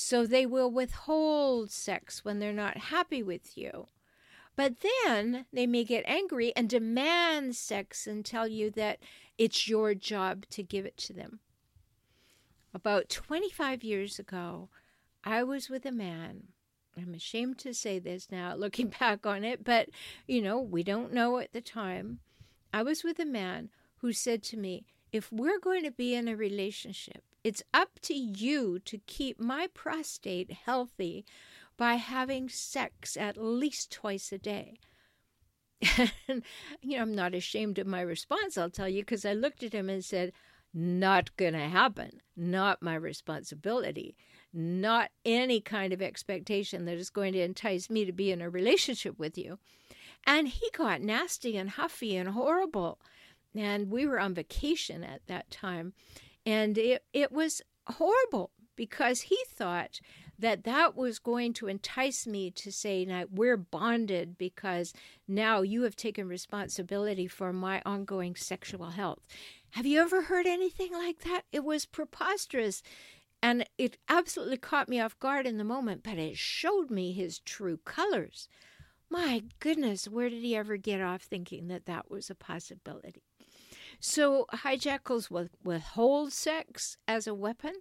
So 0.01 0.25
they 0.25 0.45
will 0.45 0.71
withhold 0.71 1.71
sex 1.71 2.23
when 2.23 2.39
they're 2.39 2.53
not 2.53 2.77
happy 2.77 3.21
with 3.21 3.57
you. 3.57 3.89
But 4.55 4.75
then 4.79 5.45
they 5.51 5.67
may 5.67 5.83
get 5.83 6.05
angry 6.07 6.55
and 6.55 6.69
demand 6.69 7.57
sex 7.57 8.07
and 8.07 8.23
tell 8.23 8.47
you 8.47 8.71
that 8.71 8.99
it's 9.37 9.67
your 9.67 9.93
job 9.95 10.45
to 10.51 10.63
give 10.63 10.85
it 10.85 10.95
to 10.99 11.11
them. 11.11 11.41
About 12.73 13.09
25 13.09 13.83
years 13.83 14.19
ago, 14.19 14.69
I 15.25 15.43
was 15.43 15.69
with 15.69 15.85
a 15.85 15.91
man. 15.91 16.43
I'm 16.97 17.13
ashamed 17.13 17.57
to 17.59 17.73
say 17.73 17.99
this 17.99 18.31
now, 18.31 18.55
looking 18.57 18.93
back 19.01 19.25
on 19.25 19.43
it, 19.43 19.65
but 19.65 19.89
you 20.25 20.41
know, 20.41 20.61
we 20.61 20.81
don't 20.81 21.11
know 21.11 21.39
at 21.39 21.51
the 21.51 21.59
time. 21.59 22.19
I 22.73 22.83
was 22.83 23.03
with 23.03 23.19
a 23.19 23.25
man 23.25 23.69
who 23.97 24.13
said 24.13 24.43
to 24.43 24.57
me, 24.57 24.85
if 25.11 25.29
we're 25.29 25.59
going 25.59 25.83
to 25.83 25.91
be 25.91 26.15
in 26.15 26.29
a 26.29 26.37
relationship, 26.37 27.23
it's 27.43 27.63
up 27.73 27.99
to 28.03 28.13
you 28.13 28.79
to 28.79 28.97
keep 29.05 29.39
my 29.39 29.67
prostate 29.73 30.51
healthy 30.51 31.25
by 31.77 31.95
having 31.95 32.49
sex 32.49 33.15
at 33.15 33.37
least 33.37 33.91
twice 33.91 34.31
a 34.31 34.37
day. 34.37 34.79
And, 36.27 36.43
you 36.81 36.97
know, 36.97 37.03
I'm 37.03 37.15
not 37.15 37.33
ashamed 37.33 37.79
of 37.79 37.87
my 37.87 38.01
response, 38.01 38.57
I'll 38.57 38.69
tell 38.69 38.89
you, 38.89 39.01
because 39.01 39.25
I 39.25 39.33
looked 39.33 39.63
at 39.63 39.73
him 39.73 39.89
and 39.89 40.03
said, 40.03 40.33
Not 40.73 41.35
going 41.37 41.53
to 41.53 41.59
happen. 41.59 42.19
Not 42.35 42.81
my 42.81 42.95
responsibility. 42.95 44.17
Not 44.51 45.11
any 45.23 45.61
kind 45.61 45.93
of 45.93 46.01
expectation 46.01 46.85
that 46.85 46.97
is 46.97 47.09
going 47.09 47.33
to 47.33 47.41
entice 47.41 47.89
me 47.89 48.03
to 48.03 48.11
be 48.11 48.31
in 48.31 48.41
a 48.41 48.49
relationship 48.49 49.17
with 49.17 49.37
you. 49.37 49.59
And 50.27 50.49
he 50.49 50.69
got 50.75 51.01
nasty 51.01 51.55
and 51.55 51.69
huffy 51.69 52.17
and 52.17 52.29
horrible 52.29 52.99
and 53.55 53.89
we 53.89 54.05
were 54.05 54.19
on 54.19 54.33
vacation 54.33 55.03
at 55.03 55.25
that 55.27 55.49
time 55.49 55.93
and 56.45 56.77
it 56.77 57.03
it 57.13 57.31
was 57.31 57.61
horrible 57.87 58.51
because 58.75 59.21
he 59.21 59.37
thought 59.47 59.99
that 60.39 60.63
that 60.63 60.95
was 60.95 61.19
going 61.19 61.51
to 61.51 61.67
entice 61.67 62.25
me 62.25 62.49
to 62.49 62.71
say 62.71 63.03
now 63.03 63.25
we're 63.29 63.57
bonded 63.57 64.37
because 64.37 64.93
now 65.27 65.61
you 65.61 65.83
have 65.83 65.97
taken 65.97 66.29
responsibility 66.29 67.27
for 67.27 67.51
my 67.51 67.81
ongoing 67.85 68.35
sexual 68.35 68.91
health. 68.91 69.27
Have 69.71 69.85
you 69.85 69.99
ever 69.99 70.23
heard 70.23 70.47
anything 70.47 70.93
like 70.93 71.19
that? 71.19 71.41
It 71.51 71.65
was 71.65 71.85
preposterous. 71.85 72.81
And 73.41 73.65
it 73.77 73.97
absolutely 74.07 74.57
caught 74.57 74.89
me 74.89 74.99
off 74.99 75.19
guard 75.19 75.45
in 75.45 75.57
the 75.57 75.63
moment 75.63 76.03
but 76.03 76.17
it 76.17 76.37
showed 76.37 76.89
me 76.89 77.11
his 77.11 77.39
true 77.39 77.79
colors. 77.83 78.47
My 79.09 79.43
goodness 79.59 80.07
where 80.07 80.29
did 80.29 80.41
he 80.41 80.55
ever 80.55 80.77
get 80.77 81.01
off 81.01 81.23
thinking 81.23 81.67
that 81.67 81.85
that 81.85 82.09
was 82.09 82.29
a 82.29 82.35
possibility 82.35 83.23
so 83.99 84.45
hijackals 84.53 85.29
will 85.29 85.49
withhold 85.63 86.31
sex 86.31 86.97
as 87.07 87.27
a 87.27 87.33
weapon. 87.33 87.73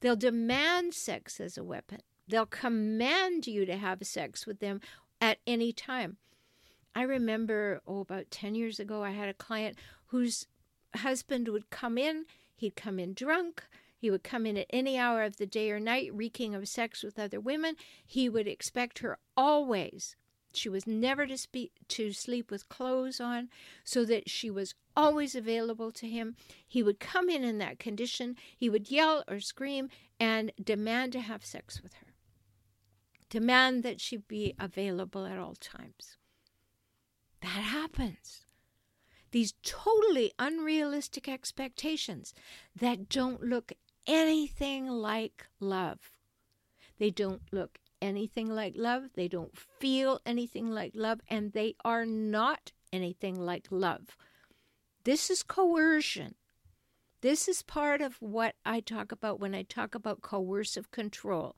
They'll 0.00 0.16
demand 0.16 0.94
sex 0.94 1.40
as 1.40 1.56
a 1.56 1.64
weapon. 1.64 2.00
They'll 2.26 2.46
command 2.46 3.46
you 3.46 3.64
to 3.66 3.76
have 3.76 4.06
sex 4.06 4.46
with 4.46 4.60
them 4.60 4.80
at 5.20 5.38
any 5.46 5.72
time. 5.72 6.16
I 6.94 7.02
remember, 7.02 7.80
oh, 7.86 8.00
about 8.00 8.30
10 8.30 8.54
years 8.54 8.80
ago, 8.80 9.02
I 9.02 9.10
had 9.10 9.28
a 9.28 9.34
client 9.34 9.78
whose 10.06 10.46
husband 10.96 11.48
would 11.48 11.70
come 11.70 11.96
in. 11.96 12.26
He'd 12.54 12.76
come 12.76 12.98
in 12.98 13.14
drunk. 13.14 13.64
He 13.96 14.10
would 14.10 14.24
come 14.24 14.46
in 14.46 14.56
at 14.56 14.66
any 14.70 14.98
hour 14.98 15.22
of 15.22 15.36
the 15.36 15.46
day 15.46 15.70
or 15.70 15.78
night, 15.78 16.12
reeking 16.12 16.54
of 16.54 16.68
sex 16.68 17.02
with 17.02 17.18
other 17.18 17.40
women. 17.40 17.76
He 18.04 18.28
would 18.28 18.48
expect 18.48 18.98
her 18.98 19.18
always 19.36 20.16
she 20.54 20.68
was 20.68 20.86
never 20.86 21.26
to 21.26 21.38
speak 21.38 21.72
to 21.88 22.12
sleep 22.12 22.50
with 22.50 22.68
clothes 22.68 23.20
on, 23.20 23.48
so 23.84 24.04
that 24.04 24.28
she 24.28 24.50
was 24.50 24.74
always 24.96 25.34
available 25.34 25.90
to 25.92 26.08
him. 26.08 26.36
He 26.66 26.82
would 26.82 27.00
come 27.00 27.28
in 27.28 27.44
in 27.44 27.58
that 27.58 27.78
condition. 27.78 28.36
He 28.56 28.68
would 28.68 28.90
yell 28.90 29.24
or 29.28 29.40
scream 29.40 29.88
and 30.18 30.52
demand 30.62 31.12
to 31.12 31.20
have 31.20 31.44
sex 31.44 31.82
with 31.82 31.94
her. 31.94 32.14
Demand 33.30 33.82
that 33.82 34.00
she 34.00 34.18
be 34.18 34.54
available 34.58 35.26
at 35.26 35.38
all 35.38 35.54
times. 35.54 36.16
That 37.40 37.48
happens. 37.48 38.46
These 39.30 39.54
totally 39.62 40.32
unrealistic 40.38 41.28
expectations 41.28 42.34
that 42.76 43.08
don't 43.08 43.42
look 43.42 43.72
anything 44.06 44.88
like 44.88 45.46
love. 45.58 45.98
They 46.98 47.10
don't 47.10 47.42
look 47.50 47.78
anything 48.02 48.50
like 48.50 48.74
love. 48.76 49.04
They 49.14 49.28
don't 49.28 49.56
feel 49.56 50.20
anything 50.26 50.70
like 50.70 50.92
love, 50.94 51.20
and 51.28 51.52
they 51.52 51.74
are 51.84 52.04
not 52.04 52.72
anything 52.92 53.40
like 53.40 53.68
love. 53.70 54.16
This 55.04 55.30
is 55.30 55.42
coercion. 55.42 56.34
This 57.22 57.48
is 57.48 57.62
part 57.62 58.00
of 58.00 58.16
what 58.20 58.54
I 58.64 58.80
talk 58.80 59.12
about 59.12 59.40
when 59.40 59.54
I 59.54 59.62
talk 59.62 59.94
about 59.94 60.22
coercive 60.22 60.90
control. 60.90 61.56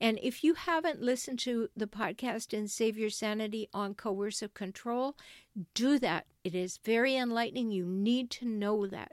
And 0.00 0.18
if 0.22 0.42
you 0.42 0.54
haven't 0.54 1.00
listened 1.00 1.38
to 1.40 1.68
the 1.76 1.86
podcast 1.86 2.56
and 2.56 2.70
Save 2.70 2.98
Your 2.98 3.10
Sanity 3.10 3.68
on 3.72 3.94
coercive 3.94 4.54
control, 4.54 5.16
do 5.72 5.98
that. 6.00 6.26
It 6.42 6.54
is 6.54 6.80
very 6.84 7.16
enlightening. 7.16 7.70
You 7.70 7.84
need 7.84 8.30
to 8.30 8.44
know 8.44 8.88
that. 8.88 9.12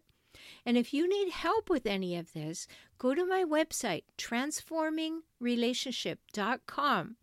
And 0.66 0.76
if 0.78 0.94
you 0.94 1.08
need 1.08 1.32
help 1.32 1.70
with 1.70 1.86
any 1.86 2.18
of 2.18 2.34
this, 2.34 2.68
go 2.98 3.14
to 3.14 3.26
my 3.26 3.44
website, 3.44 4.06
transformingrelationship.com. 4.18 7.16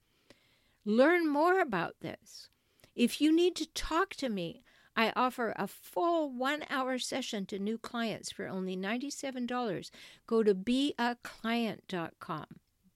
Learn 0.84 1.28
more 1.28 1.60
about 1.60 1.96
this. 2.00 2.48
If 2.94 3.20
you 3.20 3.34
need 3.34 3.56
to 3.56 3.66
talk 3.66 4.14
to 4.16 4.28
me, 4.28 4.62
I 4.98 5.12
offer 5.14 5.54
a 5.54 5.68
full 5.68 6.28
one 6.28 6.64
hour 6.68 6.98
session 6.98 7.46
to 7.46 7.58
new 7.60 7.78
clients 7.78 8.32
for 8.32 8.48
only 8.48 8.76
$97. 8.76 9.90
Go 10.26 10.42
to 10.42 10.56
beaclient.com. 10.56 12.46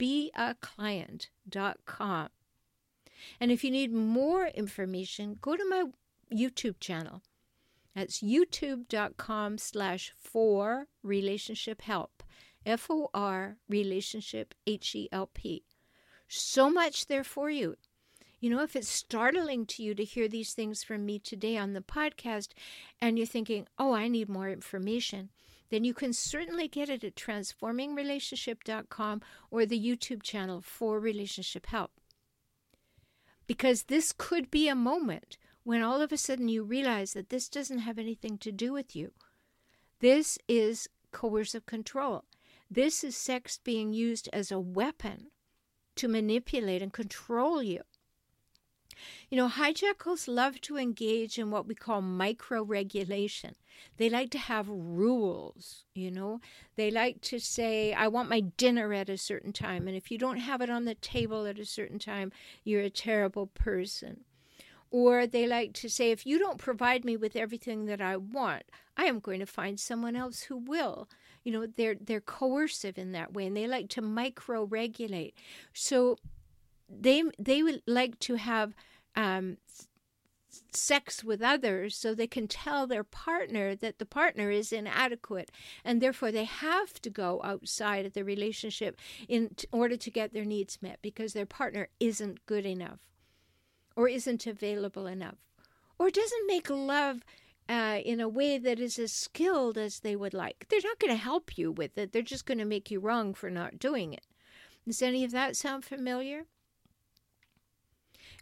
Beaclient.com. 0.00 2.28
And 3.38 3.52
if 3.52 3.62
you 3.62 3.70
need 3.70 3.92
more 3.92 4.48
information, 4.48 5.38
go 5.40 5.56
to 5.56 5.64
my 5.68 5.84
YouTube 6.34 6.80
channel. 6.80 7.22
That's 7.94 8.20
youtube.com 8.20 9.58
slash 9.58 10.12
for 10.18 10.88
relationship 11.04 11.82
help. 11.82 12.24
F 12.66 12.88
O 12.90 13.10
R 13.14 13.58
relationship 13.68 14.54
H 14.66 14.96
E 14.96 15.08
L 15.12 15.30
P. 15.32 15.62
So 16.26 16.68
much 16.68 17.06
there 17.06 17.22
for 17.22 17.48
you. 17.48 17.76
You 18.42 18.50
know, 18.50 18.60
if 18.60 18.74
it's 18.74 18.88
startling 18.88 19.66
to 19.66 19.84
you 19.84 19.94
to 19.94 20.02
hear 20.02 20.26
these 20.26 20.52
things 20.52 20.82
from 20.82 21.06
me 21.06 21.20
today 21.20 21.56
on 21.56 21.74
the 21.74 21.80
podcast 21.80 22.48
and 23.00 23.16
you're 23.16 23.24
thinking, 23.24 23.68
oh, 23.78 23.92
I 23.92 24.08
need 24.08 24.28
more 24.28 24.48
information, 24.48 25.30
then 25.70 25.84
you 25.84 25.94
can 25.94 26.12
certainly 26.12 26.66
get 26.66 26.88
it 26.88 27.04
at 27.04 27.14
transformingrelationship.com 27.14 29.22
or 29.52 29.64
the 29.64 29.80
YouTube 29.80 30.24
channel 30.24 30.60
for 30.60 30.98
relationship 30.98 31.66
help. 31.66 31.92
Because 33.46 33.84
this 33.84 34.12
could 34.12 34.50
be 34.50 34.66
a 34.66 34.74
moment 34.74 35.38
when 35.62 35.82
all 35.82 36.02
of 36.02 36.10
a 36.10 36.16
sudden 36.16 36.48
you 36.48 36.64
realize 36.64 37.12
that 37.12 37.28
this 37.28 37.48
doesn't 37.48 37.78
have 37.78 37.96
anything 37.96 38.38
to 38.38 38.50
do 38.50 38.72
with 38.72 38.96
you. 38.96 39.12
This 40.00 40.36
is 40.48 40.88
coercive 41.12 41.66
control. 41.66 42.24
This 42.68 43.04
is 43.04 43.16
sex 43.16 43.60
being 43.62 43.92
used 43.92 44.28
as 44.32 44.50
a 44.50 44.58
weapon 44.58 45.28
to 45.94 46.08
manipulate 46.08 46.82
and 46.82 46.92
control 46.92 47.62
you. 47.62 47.82
You 49.30 49.36
know, 49.36 49.48
hijackals 49.48 50.28
love 50.28 50.60
to 50.62 50.76
engage 50.76 51.38
in 51.38 51.50
what 51.50 51.66
we 51.66 51.74
call 51.74 52.02
micro 52.02 52.62
regulation. 52.62 53.54
They 53.96 54.08
like 54.10 54.30
to 54.30 54.38
have 54.38 54.68
rules, 54.68 55.84
you 55.94 56.10
know. 56.10 56.40
They 56.76 56.90
like 56.90 57.20
to 57.22 57.38
say, 57.38 57.92
I 57.92 58.08
want 58.08 58.28
my 58.28 58.40
dinner 58.40 58.92
at 58.92 59.08
a 59.08 59.16
certain 59.16 59.52
time. 59.52 59.88
And 59.88 59.96
if 59.96 60.10
you 60.10 60.18
don't 60.18 60.38
have 60.38 60.60
it 60.60 60.70
on 60.70 60.84
the 60.84 60.94
table 60.94 61.46
at 61.46 61.58
a 61.58 61.64
certain 61.64 61.98
time, 61.98 62.32
you're 62.64 62.82
a 62.82 62.90
terrible 62.90 63.46
person. 63.46 64.24
Or 64.90 65.26
they 65.26 65.46
like 65.46 65.72
to 65.74 65.88
say, 65.88 66.10
if 66.10 66.26
you 66.26 66.38
don't 66.38 66.58
provide 66.58 67.04
me 67.04 67.16
with 67.16 67.34
everything 67.34 67.86
that 67.86 68.02
I 68.02 68.18
want, 68.18 68.64
I 68.96 69.04
am 69.04 69.20
going 69.20 69.40
to 69.40 69.46
find 69.46 69.80
someone 69.80 70.16
else 70.16 70.42
who 70.42 70.58
will. 70.58 71.08
You 71.44 71.52
know, 71.52 71.66
they're 71.66 71.96
they're 71.98 72.20
coercive 72.20 72.98
in 72.98 73.12
that 73.12 73.32
way, 73.32 73.46
and 73.46 73.56
they 73.56 73.66
like 73.66 73.88
to 73.90 74.02
micro 74.02 74.64
regulate. 74.64 75.34
So 75.72 76.18
they 77.00 77.22
they 77.38 77.62
would 77.62 77.82
like 77.86 78.18
to 78.20 78.34
have 78.36 78.74
um, 79.16 79.56
sex 80.72 81.24
with 81.24 81.42
others 81.42 81.96
so 81.96 82.14
they 82.14 82.26
can 82.26 82.46
tell 82.46 82.86
their 82.86 83.04
partner 83.04 83.74
that 83.74 83.98
the 83.98 84.06
partner 84.06 84.50
is 84.50 84.72
inadequate 84.72 85.50
and 85.84 86.00
therefore 86.00 86.30
they 86.30 86.44
have 86.44 87.00
to 87.00 87.10
go 87.10 87.40
outside 87.42 88.04
of 88.04 88.12
the 88.12 88.24
relationship 88.24 88.98
in 89.28 89.54
order 89.70 89.96
to 89.96 90.10
get 90.10 90.32
their 90.32 90.44
needs 90.44 90.80
met 90.82 90.98
because 91.02 91.32
their 91.32 91.46
partner 91.46 91.88
isn't 92.00 92.44
good 92.46 92.66
enough 92.66 92.98
or 93.96 94.08
isn't 94.08 94.46
available 94.46 95.06
enough 95.06 95.38
or 95.98 96.10
doesn't 96.10 96.46
make 96.46 96.68
love 96.68 97.24
uh, 97.68 98.00
in 98.04 98.20
a 98.20 98.28
way 98.28 98.58
that 98.58 98.80
is 98.80 98.98
as 98.98 99.12
skilled 99.12 99.78
as 99.78 100.00
they 100.00 100.16
would 100.16 100.34
like. 100.34 100.66
They're 100.68 100.80
not 100.82 100.98
going 100.98 101.12
to 101.12 101.22
help 101.22 101.56
you 101.56 101.70
with 101.70 101.96
it. 101.96 102.12
They're 102.12 102.22
just 102.22 102.46
going 102.46 102.58
to 102.58 102.64
make 102.64 102.90
you 102.90 103.00
wrong 103.00 103.34
for 103.34 103.50
not 103.50 103.78
doing 103.78 104.12
it. 104.12 104.26
Does 104.86 105.00
any 105.00 105.24
of 105.24 105.30
that 105.30 105.56
sound 105.56 105.84
familiar? 105.84 106.46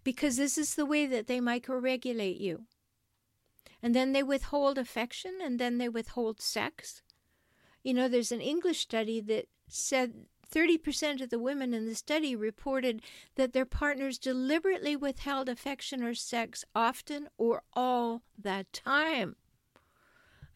Because 0.04 0.36
this 0.36 0.58
is 0.58 0.74
the 0.74 0.86
way 0.86 1.06
that 1.06 1.26
they 1.26 1.40
microregulate 1.40 2.40
you. 2.40 2.64
And 3.82 3.94
then 3.94 4.12
they 4.12 4.22
withhold 4.22 4.78
affection 4.78 5.38
and 5.42 5.58
then 5.58 5.78
they 5.78 5.88
withhold 5.88 6.40
sex. 6.40 7.02
You 7.82 7.94
know, 7.94 8.08
there's 8.08 8.32
an 8.32 8.40
English 8.40 8.80
study 8.80 9.20
that 9.22 9.46
said 9.68 10.26
30% 10.52 11.22
of 11.22 11.30
the 11.30 11.38
women 11.38 11.72
in 11.72 11.86
the 11.86 11.94
study 11.94 12.34
reported 12.34 13.02
that 13.36 13.52
their 13.52 13.64
partners 13.64 14.18
deliberately 14.18 14.96
withheld 14.96 15.48
affection 15.48 16.02
or 16.02 16.14
sex 16.14 16.64
often 16.74 17.28
or 17.38 17.62
all 17.72 18.22
the 18.38 18.66
time. 18.72 19.36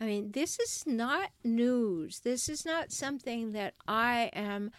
I 0.00 0.06
mean, 0.06 0.32
this 0.32 0.58
is 0.58 0.84
not 0.86 1.30
news. 1.44 2.20
This 2.20 2.48
is 2.48 2.66
not 2.66 2.92
something 2.92 3.52
that 3.52 3.74
I 3.86 4.30
am 4.34 4.72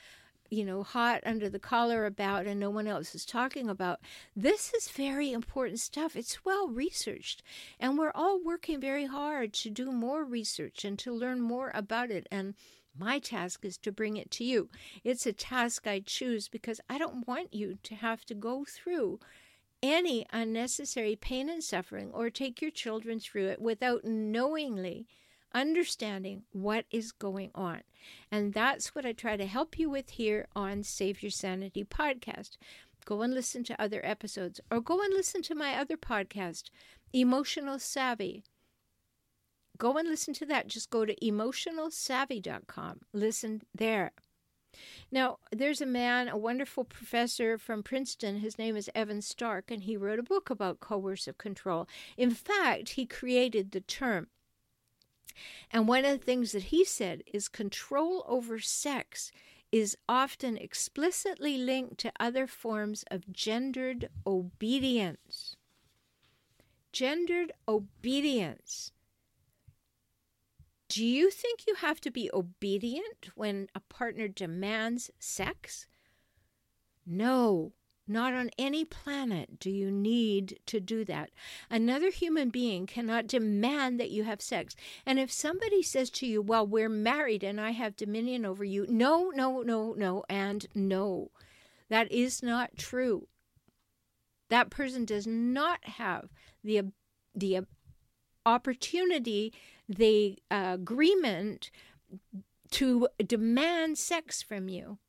you 0.50 0.66
know, 0.66 0.84
hot 0.84 1.22
under 1.26 1.50
the 1.50 1.60
collar 1.60 2.06
about 2.06 2.46
and 2.46 2.60
no 2.60 2.70
one 2.70 2.88
else 2.88 3.16
is 3.16 3.26
talking 3.26 3.70
about. 3.70 4.00
This 4.36 4.74
is 4.74 4.88
very 4.90 5.32
important 5.32 5.80
stuff. 5.80 6.16
It's 6.16 6.46
well 6.46 6.68
researched. 6.68 7.44
And 7.80 7.98
we're 7.98 8.12
all 8.14 8.44
working 8.44 8.80
very 8.80 9.06
hard 9.06 9.54
to 9.54 9.70
do 9.70 9.92
more 9.92 10.24
research 10.24 10.86
and 10.86 10.98
to 11.00 11.12
learn 11.12 11.42
more 11.42 11.72
about 11.74 12.12
it. 12.12 12.28
And 12.32 12.56
my 12.98 13.20
task 13.20 13.66
is 13.66 13.78
to 13.80 13.92
bring 13.92 14.18
it 14.18 14.32
to 14.32 14.44
you. 14.44 14.70
It's 15.04 15.26
a 15.26 15.34
task 15.34 15.88
I 15.88 16.00
choose 16.00 16.48
because 16.48 16.80
I 16.90 16.98
don't 16.98 17.28
want 17.28 17.54
you 17.54 17.78
to 17.84 17.96
have 17.96 18.26
to 18.26 18.34
go 18.34 18.66
through 18.66 19.20
any 19.84 20.26
unnecessary 20.32 21.16
pain 21.16 21.50
and 21.50 21.64
suffering 21.64 22.10
or 22.12 22.30
take 22.30 22.62
your 22.62 22.72
children 22.72 23.20
through 23.20 23.48
it 23.48 23.62
without 23.62 24.06
knowingly 24.06 25.06
understanding 25.56 26.44
what 26.52 26.86
is 26.92 27.12
going 27.12 27.50
on. 27.56 27.82
And 28.32 28.54
that's 28.54 28.94
what 28.94 29.06
I 29.06 29.14
try 29.14 29.38
to 29.38 29.48
help 29.48 29.80
you 29.80 29.90
with 29.90 30.12
here 30.12 30.48
on 30.56 30.84
Save 30.84 31.24
Your 31.24 31.32
Sanity 31.32 31.84
podcast. 31.84 32.58
Go 33.06 33.22
and 33.22 33.34
listen 33.34 33.64
to 33.64 33.82
other 33.82 34.06
episodes 34.06 34.60
or 34.70 34.82
go 34.82 35.02
and 35.02 35.14
listen 35.14 35.42
to 35.44 35.56
my 35.56 35.76
other 35.76 35.98
podcast, 35.98 36.66
Emotional 37.14 37.80
Savvy. 37.80 38.44
Go 39.78 39.98
and 39.98 40.08
listen 40.08 40.34
to 40.36 40.46
that. 40.46 40.68
Just 40.68 40.90
go 40.90 41.06
to 41.06 41.16
emotionalsavvy.com. 41.16 43.02
Listen 43.14 43.62
there. 43.74 44.12
Now, 45.12 45.38
there's 45.52 45.82
a 45.82 45.86
man, 45.86 46.28
a 46.28 46.38
wonderful 46.38 46.84
professor 46.84 47.58
from 47.58 47.84
Princeton. 47.84 48.40
His 48.40 48.58
name 48.58 48.76
is 48.76 48.90
Evan 48.94 49.22
Stark, 49.22 49.72
and 49.72 49.84
he 49.84 49.96
wrote 49.96 50.20
a 50.20 50.24
book 50.24 50.50
about 50.50 50.80
coercive 50.80 51.38
control. 51.38 51.88
In 52.18 52.32
fact, 52.32 52.90
he 52.90 53.06
created 53.06 53.72
the 53.72 53.82
term. 53.82 54.28
And 55.72 55.88
one 55.88 56.06
of 56.06 56.12
the 56.12 56.26
things 56.26 56.52
that 56.52 56.64
he 56.64 56.86
said 56.86 57.24
is 57.32 57.48
control 57.48 58.24
over 58.28 58.60
sex 58.60 59.32
is 59.72 59.98
often 60.08 60.58
explicitly 60.58 61.58
linked 61.58 61.98
to 62.00 62.12
other 62.20 62.48
forms 62.48 63.04
of 63.12 63.32
gendered 63.32 64.10
obedience. 64.26 65.56
Gendered 66.92 67.52
obedience. 67.68 68.92
Do 70.88 71.04
you 71.04 71.30
think 71.30 71.68
you 71.68 71.76
have 71.76 72.00
to 72.02 72.12
be 72.12 72.30
obedient 72.34 73.30
when 73.36 73.68
a 73.76 73.80
partner 73.82 74.28
demands 74.28 75.12
sex? 75.20 75.88
No. 77.06 77.74
Not 78.08 78.34
on 78.34 78.52
any 78.58 78.86
planet 78.86 79.60
do 79.60 79.72
you 79.72 79.90
need 79.90 80.60
to 80.68 80.80
do 80.80 81.04
that. 81.06 81.32
Another 81.72 82.12
human 82.12 82.50
being 82.50 82.86
cannot 82.86 83.26
demand 83.26 84.00
that 84.00 84.12
you 84.12 84.24
have 84.26 84.42
sex. 84.42 84.76
And 85.06 85.18
if 85.18 85.32
somebody 85.32 85.82
says 85.82 86.12
to 86.12 86.28
you, 86.28 86.42
Well, 86.42 86.68
we're 86.68 86.90
married 86.90 87.44
and 87.44 87.60
I 87.60 87.72
have 87.72 87.96
dominion 87.96 88.46
over 88.46 88.64
you, 88.64 88.86
no, 88.88 89.32
no, 89.34 89.62
no, 89.62 89.94
no, 89.94 90.24
and 90.30 90.68
no. 90.76 91.32
That 91.90 92.12
is 92.12 92.44
not 92.44 92.78
true. 92.78 93.28
That 94.50 94.70
person 94.70 95.06
does 95.06 95.26
not 95.26 95.84
have 95.86 96.30
the, 96.64 96.92
the 97.34 97.62
opportunity, 98.46 99.52
the 99.90 100.38
uh, 100.52 100.72
agreement 100.74 101.72
to 102.72 103.08
demand 103.26 103.98
sex 103.98 104.44
from 104.44 104.70
you. 104.70 105.00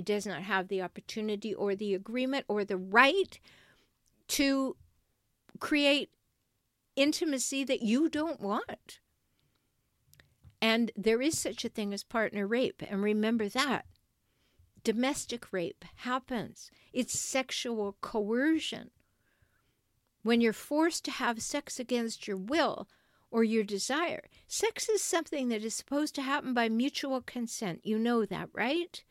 It 0.00 0.06
does 0.06 0.26
not 0.26 0.44
have 0.44 0.68
the 0.68 0.80
opportunity 0.80 1.52
or 1.52 1.74
the 1.74 1.92
agreement 1.92 2.46
or 2.48 2.64
the 2.64 2.78
right 2.78 3.38
to 4.28 4.74
create 5.58 6.08
intimacy 6.96 7.64
that 7.64 7.82
you 7.82 8.08
don't 8.08 8.40
want. 8.40 9.00
And 10.58 10.90
there 10.96 11.20
is 11.20 11.38
such 11.38 11.66
a 11.66 11.68
thing 11.68 11.92
as 11.92 12.02
partner 12.02 12.46
rape. 12.46 12.82
And 12.88 13.02
remember 13.02 13.50
that. 13.50 13.84
Domestic 14.82 15.52
rape 15.52 15.84
happens, 15.96 16.70
it's 16.94 17.20
sexual 17.20 17.98
coercion. 18.00 18.88
When 20.22 20.40
you're 20.40 20.54
forced 20.54 21.04
to 21.04 21.10
have 21.10 21.42
sex 21.42 21.78
against 21.78 22.26
your 22.26 22.38
will 22.38 22.88
or 23.30 23.44
your 23.44 23.64
desire, 23.64 24.30
sex 24.46 24.88
is 24.88 25.02
something 25.02 25.50
that 25.50 25.62
is 25.62 25.74
supposed 25.74 26.14
to 26.14 26.22
happen 26.22 26.54
by 26.54 26.70
mutual 26.70 27.20
consent. 27.20 27.84
You 27.84 27.98
know 27.98 28.24
that, 28.24 28.48
right? 28.54 29.04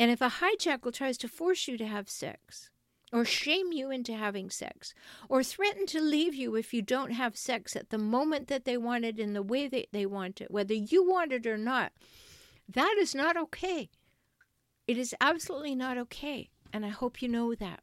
And 0.00 0.10
if 0.10 0.22
a 0.22 0.30
hijackal 0.30 0.94
tries 0.94 1.18
to 1.18 1.28
force 1.28 1.68
you 1.68 1.76
to 1.76 1.86
have 1.86 2.08
sex, 2.08 2.70
or 3.12 3.22
shame 3.22 3.70
you 3.70 3.90
into 3.90 4.14
having 4.14 4.48
sex, 4.48 4.94
or 5.28 5.44
threaten 5.44 5.84
to 5.88 6.00
leave 6.00 6.34
you 6.34 6.56
if 6.56 6.72
you 6.72 6.80
don't 6.80 7.10
have 7.10 7.36
sex 7.36 7.76
at 7.76 7.90
the 7.90 7.98
moment 7.98 8.48
that 8.48 8.64
they 8.64 8.78
want 8.78 9.04
it 9.04 9.18
in 9.18 9.34
the 9.34 9.42
way 9.42 9.68
that 9.68 9.88
they 9.92 10.06
want 10.06 10.40
it, 10.40 10.50
whether 10.50 10.72
you 10.72 11.06
want 11.06 11.32
it 11.32 11.46
or 11.46 11.58
not, 11.58 11.92
that 12.66 12.96
is 12.98 13.14
not 13.14 13.36
okay. 13.36 13.90
It 14.86 14.96
is 14.96 15.14
absolutely 15.20 15.74
not 15.74 15.98
okay. 15.98 16.48
And 16.72 16.86
I 16.86 16.88
hope 16.88 17.20
you 17.20 17.28
know 17.28 17.54
that. 17.54 17.80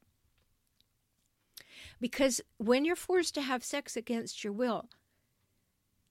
Because 2.02 2.42
when 2.58 2.84
you're 2.84 2.96
forced 2.96 3.36
to 3.36 3.44
have 3.44 3.64
sex 3.64 3.96
against 3.96 4.44
your 4.44 4.54
will, 4.54 4.90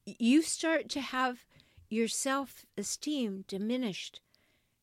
you 0.05 0.43
start 0.43 0.89
to 0.91 1.01
have 1.01 1.39
your 1.91 2.07
self 2.07 2.65
esteem 2.79 3.45
diminished 3.49 4.21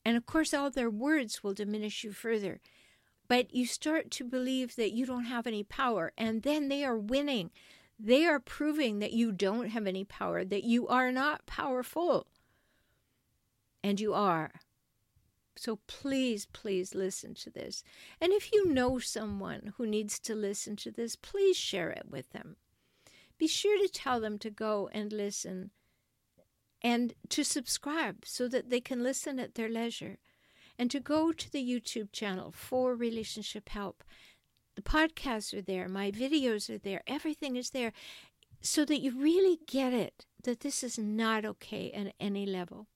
and 0.05 0.17
of 0.17 0.25
course, 0.25 0.53
all 0.53 0.69
their 0.69 0.89
words 0.89 1.43
will 1.43 1.53
diminish 1.53 2.03
you 2.03 2.11
further. 2.11 2.59
But 3.27 3.53
you 3.53 3.65
start 3.65 4.11
to 4.11 4.23
believe 4.23 4.75
that 4.75 4.91
you 4.91 5.05
don't 5.05 5.25
have 5.25 5.47
any 5.47 5.63
power, 5.63 6.11
and 6.17 6.43
then 6.43 6.67
they 6.67 6.83
are 6.83 6.97
winning. 6.97 7.51
They 7.99 8.25
are 8.25 8.39
proving 8.39 8.99
that 8.99 9.13
you 9.13 9.31
don't 9.31 9.69
have 9.69 9.87
any 9.87 10.03
power, 10.03 10.43
that 10.43 10.63
you 10.63 10.87
are 10.87 11.11
not 11.11 11.45
powerful. 11.45 12.27
And 13.83 13.99
you 13.99 14.13
are. 14.13 14.51
So 15.55 15.79
please, 15.87 16.47
please 16.51 16.95
listen 16.95 17.33
to 17.35 17.49
this. 17.49 17.83
And 18.19 18.33
if 18.33 18.51
you 18.51 18.67
know 18.67 18.99
someone 18.99 19.73
who 19.77 19.85
needs 19.85 20.19
to 20.19 20.35
listen 20.35 20.75
to 20.77 20.91
this, 20.91 21.15
please 21.15 21.55
share 21.55 21.91
it 21.91 22.07
with 22.09 22.29
them. 22.31 22.57
Be 23.37 23.47
sure 23.47 23.77
to 23.77 23.91
tell 23.91 24.19
them 24.19 24.37
to 24.39 24.49
go 24.49 24.89
and 24.93 25.11
listen 25.13 25.71
and 26.83 27.13
to 27.29 27.43
subscribe 27.43 28.25
so 28.25 28.47
that 28.47 28.69
they 28.69 28.81
can 28.81 29.03
listen 29.03 29.39
at 29.39 29.55
their 29.55 29.69
leisure, 29.69 30.17
and 30.77 30.91
to 30.91 30.99
go 30.99 31.31
to 31.31 31.51
the 31.51 31.63
YouTube 31.63 32.11
channel 32.11 32.51
for 32.51 32.95
relationship 32.95 33.69
help. 33.69 34.03
The 34.75 34.81
podcasts 34.81 35.53
are 35.57 35.61
there, 35.61 35.87
my 35.87 36.11
videos 36.11 36.69
are 36.69 36.79
there, 36.79 37.03
everything 37.07 37.55
is 37.55 37.69
there, 37.69 37.93
so 38.61 38.85
that 38.85 39.01
you 39.01 39.11
really 39.11 39.59
get 39.67 39.93
it 39.93 40.25
that 40.43 40.61
this 40.61 40.83
is 40.83 40.97
not 40.97 41.45
okay 41.45 41.91
at 41.91 42.13
any 42.19 42.45
level. 42.45 42.87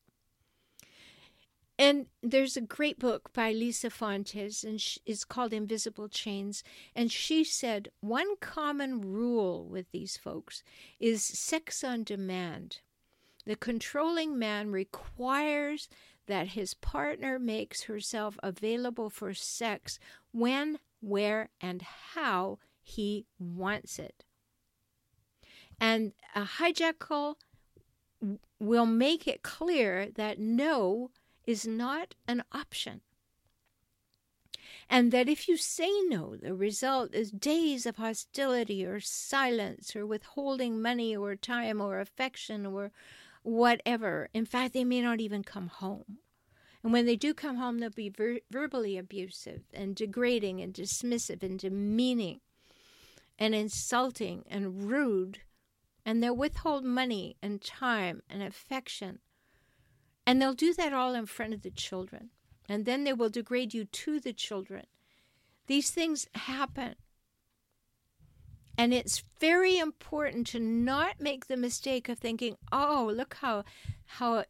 And 1.80 2.08
there's 2.23 2.58
a 2.58 2.62
great 2.62 2.97
book 2.97 3.32
by 3.34 3.52
Lisa 3.52 3.91
Fontes, 3.91 4.63
and 4.63 4.84
it's 5.06 5.23
called 5.23 5.54
Invisible 5.54 6.10
Chains. 6.10 6.63
And 6.95 7.12
she 7.12 7.43
said 7.43 7.89
one 8.00 8.36
common 8.41 9.02
rule 9.02 9.67
with 9.67 9.91
these 9.91 10.17
folks 10.17 10.63
is 11.00 11.23
sex 11.23 11.84
on 11.84 12.04
demand. 12.04 12.80
The 13.48 13.56
controlling 13.56 14.38
man 14.38 14.72
requires 14.74 15.88
that 16.26 16.50
his 16.50 16.74
partner 16.74 17.40
makes 17.40 17.84
herself 17.84 18.38
available 18.44 19.10
for 19.10 19.34
sex 19.34 20.00
when, 20.34 20.80
where, 21.00 21.48
and 21.62 21.82
how 21.82 22.60
he 22.82 23.26
wants 23.40 24.00
it. 24.00 24.26
And 25.80 26.12
a 26.36 26.42
hijackal 26.42 27.36
will 28.60 28.86
make 28.86 29.26
it 29.30 29.44
clear 29.44 30.10
that 30.16 30.40
no 30.40 31.12
is 31.46 31.66
not 31.66 32.16
an 32.28 32.44
option. 32.52 33.00
And 34.90 35.14
that 35.14 35.30
if 35.30 35.48
you 35.48 35.56
say 35.56 35.90
no, 36.10 36.36
the 36.36 36.54
result 36.54 37.14
is 37.14 37.32
days 37.32 37.86
of 37.86 37.96
hostility 37.96 38.86
or 38.86 39.00
silence 39.00 39.96
or 39.96 40.06
withholding 40.06 40.82
money 40.82 41.16
or 41.16 41.38
time 41.38 41.80
or 41.80 42.02
affection 42.02 42.66
or 42.66 42.92
whatever. 43.48 44.28
In 44.34 44.46
fact, 44.46 44.74
they 44.74 44.84
may 44.84 45.02
not 45.02 45.22
even 45.22 45.42
come 45.42 45.68
home. 45.68 46.18
And 46.84 46.92
when 46.92 47.06
they 47.06 47.16
do 47.16 47.34
come 47.34 47.56
home, 47.56 47.80
they'll 47.80 47.90
be 47.90 48.10
ver- 48.10 48.42
verbally 48.52 48.98
abusive 48.98 49.62
and 49.74 49.96
degrading 49.96 50.62
and 50.62 50.74
dismissive 50.74 51.42
and 51.44 51.58
demeaning 51.58 52.42
and 53.40 53.56
insulting 53.56 54.44
and 54.50 54.90
rude. 54.90 55.40
And 56.06 56.22
they'll 56.22 56.36
withhold 56.36 56.84
money 56.84 57.38
and 57.42 57.62
time 57.62 58.22
and 58.30 58.44
affection. 58.44 59.20
And 60.26 60.42
they'll 60.42 60.54
do 60.54 60.74
that 60.74 60.94
all 60.94 61.16
in 61.16 61.26
front 61.26 61.54
of 61.54 61.62
the 61.62 61.72
children. 61.72 62.32
And 62.68 62.86
then 62.86 63.06
they 63.06 63.14
will 63.14 63.30
degrade 63.30 63.74
you 63.74 63.86
to 63.86 64.20
the 64.20 64.34
children. 64.34 64.88
These 65.68 65.92
things 65.92 66.28
happen. 66.36 66.96
And 68.78 68.94
it's 68.94 69.24
very 69.40 69.78
important 69.78 70.48
to 70.48 70.60
not 70.60 71.20
make 71.20 71.48
the 71.48 71.58
mistake 71.58 72.10
of 72.10 72.20
thinking, 72.20 72.58
oh, 72.72 73.12
look 73.13 73.36
how 73.36 73.63
how 74.06 74.46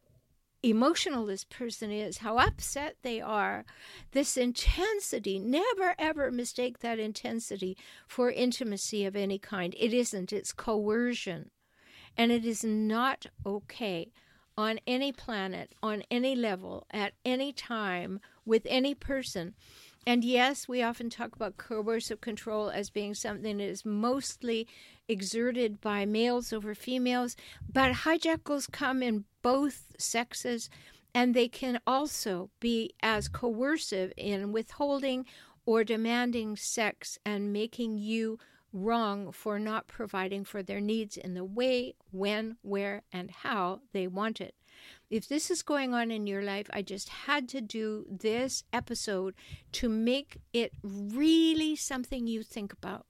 emotional 0.62 1.24
this 1.26 1.44
person 1.44 1.90
is, 1.90 2.18
how 2.18 2.38
upset 2.38 2.96
they 3.02 3.20
are. 3.20 3.64
This 4.12 4.36
intensity, 4.36 5.38
never 5.38 5.94
ever 5.98 6.30
mistake 6.30 6.80
that 6.80 6.98
intensity 6.98 7.76
for 8.06 8.30
intimacy 8.30 9.04
of 9.04 9.16
any 9.16 9.38
kind. 9.38 9.74
It 9.78 9.94
isn't, 9.94 10.32
it's 10.32 10.52
coercion. 10.52 11.50
And 12.16 12.32
it 12.32 12.44
is 12.44 12.64
not 12.64 13.26
okay 13.46 14.10
on 14.56 14.80
any 14.88 15.12
planet, 15.12 15.72
on 15.82 16.02
any 16.10 16.34
level, 16.34 16.84
at 16.90 17.12
any 17.24 17.52
time, 17.52 18.18
with 18.44 18.66
any 18.68 18.92
person 18.92 19.54
and 20.06 20.24
yes, 20.24 20.68
we 20.68 20.82
often 20.82 21.10
talk 21.10 21.34
about 21.36 21.56
coercive 21.56 22.20
control 22.20 22.70
as 22.70 22.90
being 22.90 23.14
something 23.14 23.58
that 23.58 23.64
is 23.64 23.84
mostly 23.84 24.66
exerted 25.08 25.80
by 25.80 26.04
males 26.04 26.52
over 26.52 26.74
females, 26.74 27.36
but 27.72 27.92
hijackals 27.92 28.70
come 28.70 29.02
in 29.02 29.24
both 29.42 29.92
sexes 29.98 30.70
and 31.14 31.34
they 31.34 31.48
can 31.48 31.80
also 31.86 32.50
be 32.60 32.92
as 33.02 33.28
coercive 33.28 34.12
in 34.16 34.52
withholding 34.52 35.24
or 35.66 35.84
demanding 35.84 36.56
sex 36.56 37.18
and 37.24 37.52
making 37.52 37.98
you 37.98 38.38
wrong 38.72 39.32
for 39.32 39.58
not 39.58 39.86
providing 39.86 40.44
for 40.44 40.62
their 40.62 40.80
needs 40.80 41.16
in 41.16 41.34
the 41.34 41.44
way, 41.44 41.94
when, 42.10 42.56
where, 42.62 43.02
and 43.12 43.30
how 43.30 43.80
they 43.92 44.06
want 44.06 44.40
it 44.40 44.54
if 45.10 45.28
this 45.28 45.50
is 45.50 45.62
going 45.62 45.94
on 45.94 46.10
in 46.10 46.26
your 46.26 46.42
life, 46.42 46.66
I 46.72 46.82
just 46.82 47.08
had 47.08 47.48
to 47.50 47.60
do 47.60 48.04
this 48.10 48.64
episode 48.72 49.34
to 49.72 49.88
make 49.88 50.38
it 50.52 50.72
really 50.82 51.76
something 51.76 52.26
you 52.26 52.42
think 52.42 52.72
about. 52.72 53.06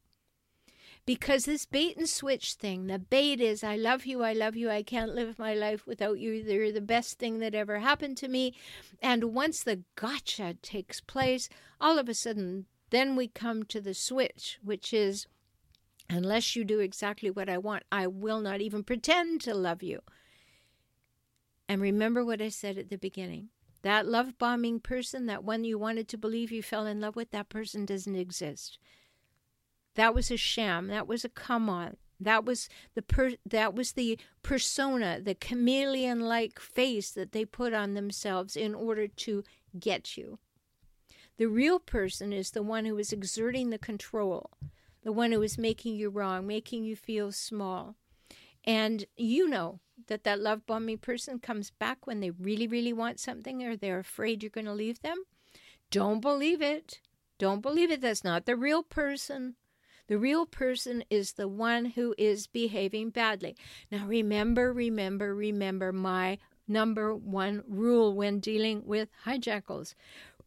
Because 1.07 1.47
this 1.47 1.65
bait 1.65 1.97
and 1.97 2.09
switch 2.09 2.55
thing, 2.55 2.87
the 2.87 2.99
bait 2.99 3.41
is, 3.41 3.65
I 3.65 3.77
love 3.77 4.05
you, 4.05 4.23
I 4.23 4.35
love 4.35 4.57
you, 4.57 4.69
I 4.71 4.83
can't 4.83 5.15
live 5.15 5.39
my 5.39 5.55
life 5.55 5.87
without 5.87 6.19
you. 6.19 6.33
You're 6.33 6.71
the 6.71 6.83
best 6.83 7.19
thing 7.19 7.39
that 7.39 7.55
ever 7.55 7.79
happened 7.79 8.19
to 8.19 8.29
me. 8.29 8.55
And 9.01 9.33
once 9.33 9.63
the 9.63 9.85
gotcha 9.97 10.57
takes 10.61 11.01
place, 11.01 11.49
all 11.81 11.99
of 11.99 12.11
a 12.11 12.15
sudden, 12.15 12.67
then 12.91 13.17
we 13.17 13.27
come 13.27 13.63
to 13.65 13.81
the 13.81 13.95
switch, 13.95 14.59
which 14.63 14.93
is, 14.93 15.27
unless 16.11 16.55
you 16.55 16.63
do 16.63 16.81
exactly 16.81 17.31
what 17.31 17.49
I 17.49 17.57
want, 17.57 17.85
I 17.91 18.07
will 18.07 18.41
not 18.41 18.61
even 18.61 18.85
pretend 18.85 19.41
to 19.43 19.55
love 19.55 19.83
you. 19.83 20.01
And 21.69 21.83
remember 21.83 22.25
what 22.25 22.41
I 22.41 22.49
said 22.49 22.79
at 22.79 22.89
the 22.89 22.97
beginning. 22.97 23.51
That 23.83 24.07
love 24.07 24.39
bombing 24.39 24.81
person, 24.81 25.27
that 25.27 25.45
one 25.45 25.65
you 25.65 25.79
wanted 25.79 26.09
to 26.09 26.19
believe 26.19 26.51
you 26.51 26.63
fell 26.63 26.87
in 26.87 27.01
love 27.01 27.15
with, 27.15 27.31
that 27.31 27.49
person 27.49 27.85
doesn't 27.85 28.17
exist. 28.17 28.79
That 29.95 30.15
was 30.15 30.31
a 30.31 30.37
sham. 30.37 30.89
That 30.89 31.07
was 31.07 31.25
a 31.25 31.29
come 31.29 31.69
on. 31.69 31.97
That 32.21 32.45
was 32.45 32.69
the 32.95 33.03
per- 33.03 33.37
that 33.47 33.75
was 33.75 33.93
the 33.93 34.19
persona, 34.43 35.21
the 35.23 35.35
chameleon-like 35.35 36.59
face 36.59 37.13
that 37.13 37.33
they 37.33 37.45
put 37.45 37.73
on 37.73 37.95
themselves 37.95 38.57
in 38.57 38.75
order 38.75 39.07
to 39.07 39.45
get 39.79 40.17
you. 40.17 40.39
The 41.37 41.47
real 41.47 41.79
person 41.79 42.33
is 42.33 42.51
the 42.51 42.63
one 42.63 42.85
who 42.85 42.99
is 42.99 43.13
exerting 43.13 43.71
the 43.71 43.79
control, 43.79 44.51
the 45.05 45.13
one 45.13 45.31
who 45.31 45.43
is 45.43 45.57
making 45.57 45.95
you 45.95 46.11
wrong, 46.11 46.47
making 46.47 46.83
you 46.83 46.97
feel 46.97 47.31
small. 47.31 47.95
And 48.69 49.07
you 49.17 49.49
know 49.49 49.81
that 50.09 50.25
that 50.25 50.41
love 50.41 50.67
bombing 50.67 50.99
person 50.99 51.39
comes 51.39 51.71
back 51.71 52.07
when 52.07 52.21
they 52.21 52.29
really, 52.29 52.67
really 52.67 52.93
want 52.93 53.19
something 53.19 53.65
or 53.65 53.77
they're 53.77 53.99
afraid 53.99 54.43
you're 54.43 54.51
going 54.51 54.67
to 54.67 54.75
leave 54.75 55.01
them. 55.01 55.17
Don't 55.91 56.21
believe 56.21 56.61
it. 56.61 57.01
Don't 57.39 57.63
believe 57.63 57.91
it. 57.91 58.03
That's 58.03 58.23
not 58.23 58.45
the 58.45 58.57
real 58.57 58.83
person. 58.83 59.57
The 60.07 60.19
real 60.19 60.45
person 60.45 61.03
is 61.09 61.33
the 61.33 61.49
one 61.49 61.87
who 61.87 62.15
is 62.19 62.47
behaving 62.47 63.11
badly. 63.11 63.57
Now, 63.91 64.07
remember, 64.07 64.71
remember, 64.71 65.35
remember 65.35 65.91
my 65.91 66.37
number 66.67 67.17
one 67.17 67.63
rule 67.67 68.15
when 68.15 68.39
dealing 68.39 68.83
with 68.85 69.09
hijackals 69.25 69.95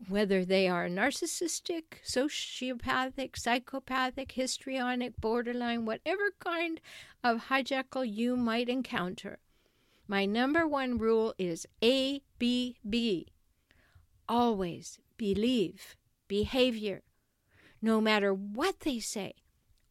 whether 0.08 0.44
they 0.44 0.68
are 0.68 0.88
narcissistic, 0.88 1.84
sociopathic, 2.06 3.38
psychopathic, 3.38 4.32
histrionic, 4.34 5.20
borderline, 5.20 5.86
whatever 5.86 6.32
kind 6.40 6.80
of 7.24 7.46
hijackal 7.50 8.10
you 8.10 8.36
might 8.36 8.70
encounter. 8.70 9.40
My 10.08 10.26
number 10.26 10.68
one 10.68 10.98
rule 10.98 11.34
is 11.38 11.66
ABB. 11.82 13.26
Always 14.28 15.00
believe 15.18 15.96
behavior. 16.28 17.04
No 17.82 18.02
matter 18.02 18.34
what 18.34 18.82
they 18.82 19.00
say, 19.00 19.34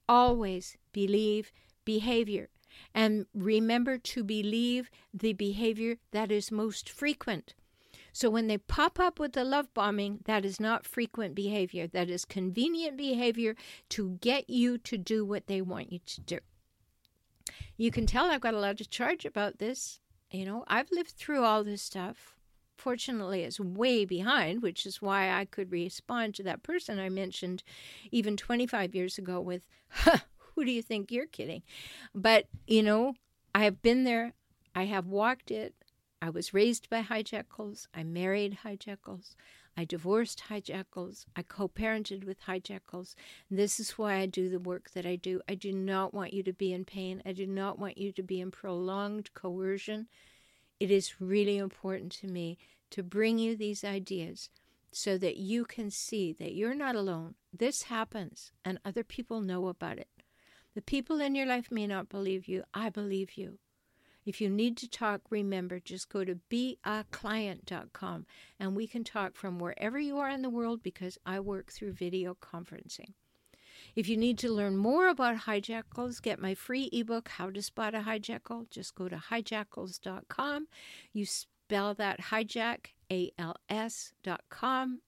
always 0.08 0.76
believe 0.92 1.52
behavior. 1.84 2.48
And 2.94 3.26
remember 3.34 3.98
to 3.98 4.24
believe 4.24 4.90
the 5.12 5.32
behavior 5.32 5.96
that 6.12 6.30
is 6.30 6.50
most 6.50 6.88
frequent. 6.88 7.54
So 8.12 8.30
when 8.30 8.46
they 8.46 8.58
pop 8.58 8.98
up 8.98 9.18
with 9.18 9.32
the 9.32 9.44
love 9.44 9.72
bombing, 9.74 10.20
that 10.24 10.44
is 10.44 10.60
not 10.60 10.86
frequent 10.86 11.34
behavior. 11.34 11.86
That 11.86 12.10
is 12.10 12.24
convenient 12.24 12.96
behavior 12.96 13.54
to 13.90 14.18
get 14.20 14.50
you 14.50 14.78
to 14.78 14.98
do 14.98 15.24
what 15.24 15.46
they 15.46 15.60
want 15.60 15.92
you 15.92 16.00
to 16.06 16.20
do. 16.20 16.38
You 17.76 17.90
can 17.90 18.06
tell 18.06 18.26
I've 18.26 18.40
got 18.40 18.54
a 18.54 18.60
lot 18.60 18.78
to 18.78 18.88
charge 18.88 19.24
about 19.24 19.58
this. 19.58 20.00
You 20.30 20.44
know, 20.44 20.64
I've 20.68 20.90
lived 20.92 21.10
through 21.10 21.44
all 21.44 21.64
this 21.64 21.82
stuff. 21.82 22.36
Fortunately, 22.76 23.42
it's 23.42 23.60
way 23.60 24.04
behind, 24.04 24.62
which 24.62 24.86
is 24.86 25.02
why 25.02 25.30
I 25.30 25.44
could 25.44 25.70
respond 25.70 26.34
to 26.36 26.42
that 26.44 26.62
person 26.62 26.98
I 26.98 27.08
mentioned 27.08 27.62
even 28.10 28.36
25 28.36 28.94
years 28.94 29.18
ago 29.18 29.40
with, 29.40 29.66
who 30.54 30.64
do 30.64 30.70
you 30.70 30.82
think 30.82 31.10
you're 31.10 31.26
kidding? 31.26 31.62
But, 32.14 32.46
you 32.66 32.82
know, 32.82 33.14
I 33.54 33.64
have 33.64 33.82
been 33.82 34.04
there. 34.04 34.32
I 34.74 34.84
have 34.84 35.06
walked 35.06 35.50
it. 35.50 35.74
I 36.22 36.28
was 36.30 36.52
raised 36.52 36.90
by 36.90 37.02
hijackals. 37.02 37.86
I 37.94 38.04
married 38.04 38.58
hijackals. 38.62 39.34
I 39.76 39.84
divorced 39.84 40.44
hijackals. 40.50 41.24
I 41.34 41.42
co 41.42 41.68
parented 41.68 42.24
with 42.24 42.42
hijackals. 42.42 43.14
This 43.50 43.80
is 43.80 43.92
why 43.92 44.16
I 44.16 44.26
do 44.26 44.50
the 44.50 44.58
work 44.58 44.90
that 44.90 45.06
I 45.06 45.16
do. 45.16 45.40
I 45.48 45.54
do 45.54 45.72
not 45.72 46.12
want 46.12 46.34
you 46.34 46.42
to 46.42 46.52
be 46.52 46.72
in 46.72 46.84
pain. 46.84 47.22
I 47.24 47.32
do 47.32 47.46
not 47.46 47.78
want 47.78 47.96
you 47.96 48.12
to 48.12 48.22
be 48.22 48.40
in 48.40 48.50
prolonged 48.50 49.32
coercion. 49.32 50.08
It 50.78 50.90
is 50.90 51.20
really 51.20 51.56
important 51.56 52.12
to 52.12 52.26
me 52.26 52.58
to 52.90 53.02
bring 53.02 53.38
you 53.38 53.56
these 53.56 53.84
ideas 53.84 54.50
so 54.92 55.16
that 55.16 55.36
you 55.36 55.64
can 55.64 55.90
see 55.90 56.32
that 56.34 56.54
you're 56.54 56.74
not 56.74 56.96
alone. 56.96 57.34
This 57.52 57.84
happens, 57.84 58.52
and 58.64 58.78
other 58.84 59.04
people 59.04 59.40
know 59.40 59.68
about 59.68 59.98
it. 59.98 60.08
The 60.74 60.82
people 60.82 61.20
in 61.20 61.34
your 61.34 61.46
life 61.46 61.70
may 61.70 61.86
not 61.86 62.08
believe 62.08 62.46
you. 62.48 62.64
I 62.74 62.90
believe 62.90 63.36
you. 63.36 63.58
If 64.30 64.40
you 64.40 64.48
need 64.48 64.76
to 64.76 64.88
talk, 64.88 65.22
remember, 65.28 65.80
just 65.80 66.08
go 66.08 66.24
to 66.24 66.38
beaclient.com 66.48 68.26
and 68.60 68.76
we 68.76 68.86
can 68.86 69.02
talk 69.02 69.34
from 69.34 69.58
wherever 69.58 69.98
you 69.98 70.18
are 70.18 70.28
in 70.28 70.42
the 70.42 70.48
world 70.48 70.84
because 70.84 71.18
I 71.26 71.40
work 71.40 71.72
through 71.72 71.94
video 71.94 72.36
conferencing. 72.40 73.14
If 73.96 74.08
you 74.08 74.16
need 74.16 74.38
to 74.38 74.52
learn 74.52 74.76
more 74.76 75.08
about 75.08 75.46
hijackals, 75.46 76.22
get 76.22 76.38
my 76.38 76.54
free 76.54 76.88
ebook, 76.92 77.28
How 77.30 77.50
to 77.50 77.60
Spot 77.60 77.92
a 77.92 78.02
Hijackal. 78.02 78.70
Just 78.70 78.94
go 78.94 79.08
to 79.08 79.16
hijackals.com. 79.16 80.68
You 81.12 81.26
spell 81.26 81.94
that 81.94 82.20
hijack, 82.20 82.90
A 83.10 83.32
L 83.36 83.56
S 83.68 84.12
dot 84.22 84.44
com. 84.48 85.00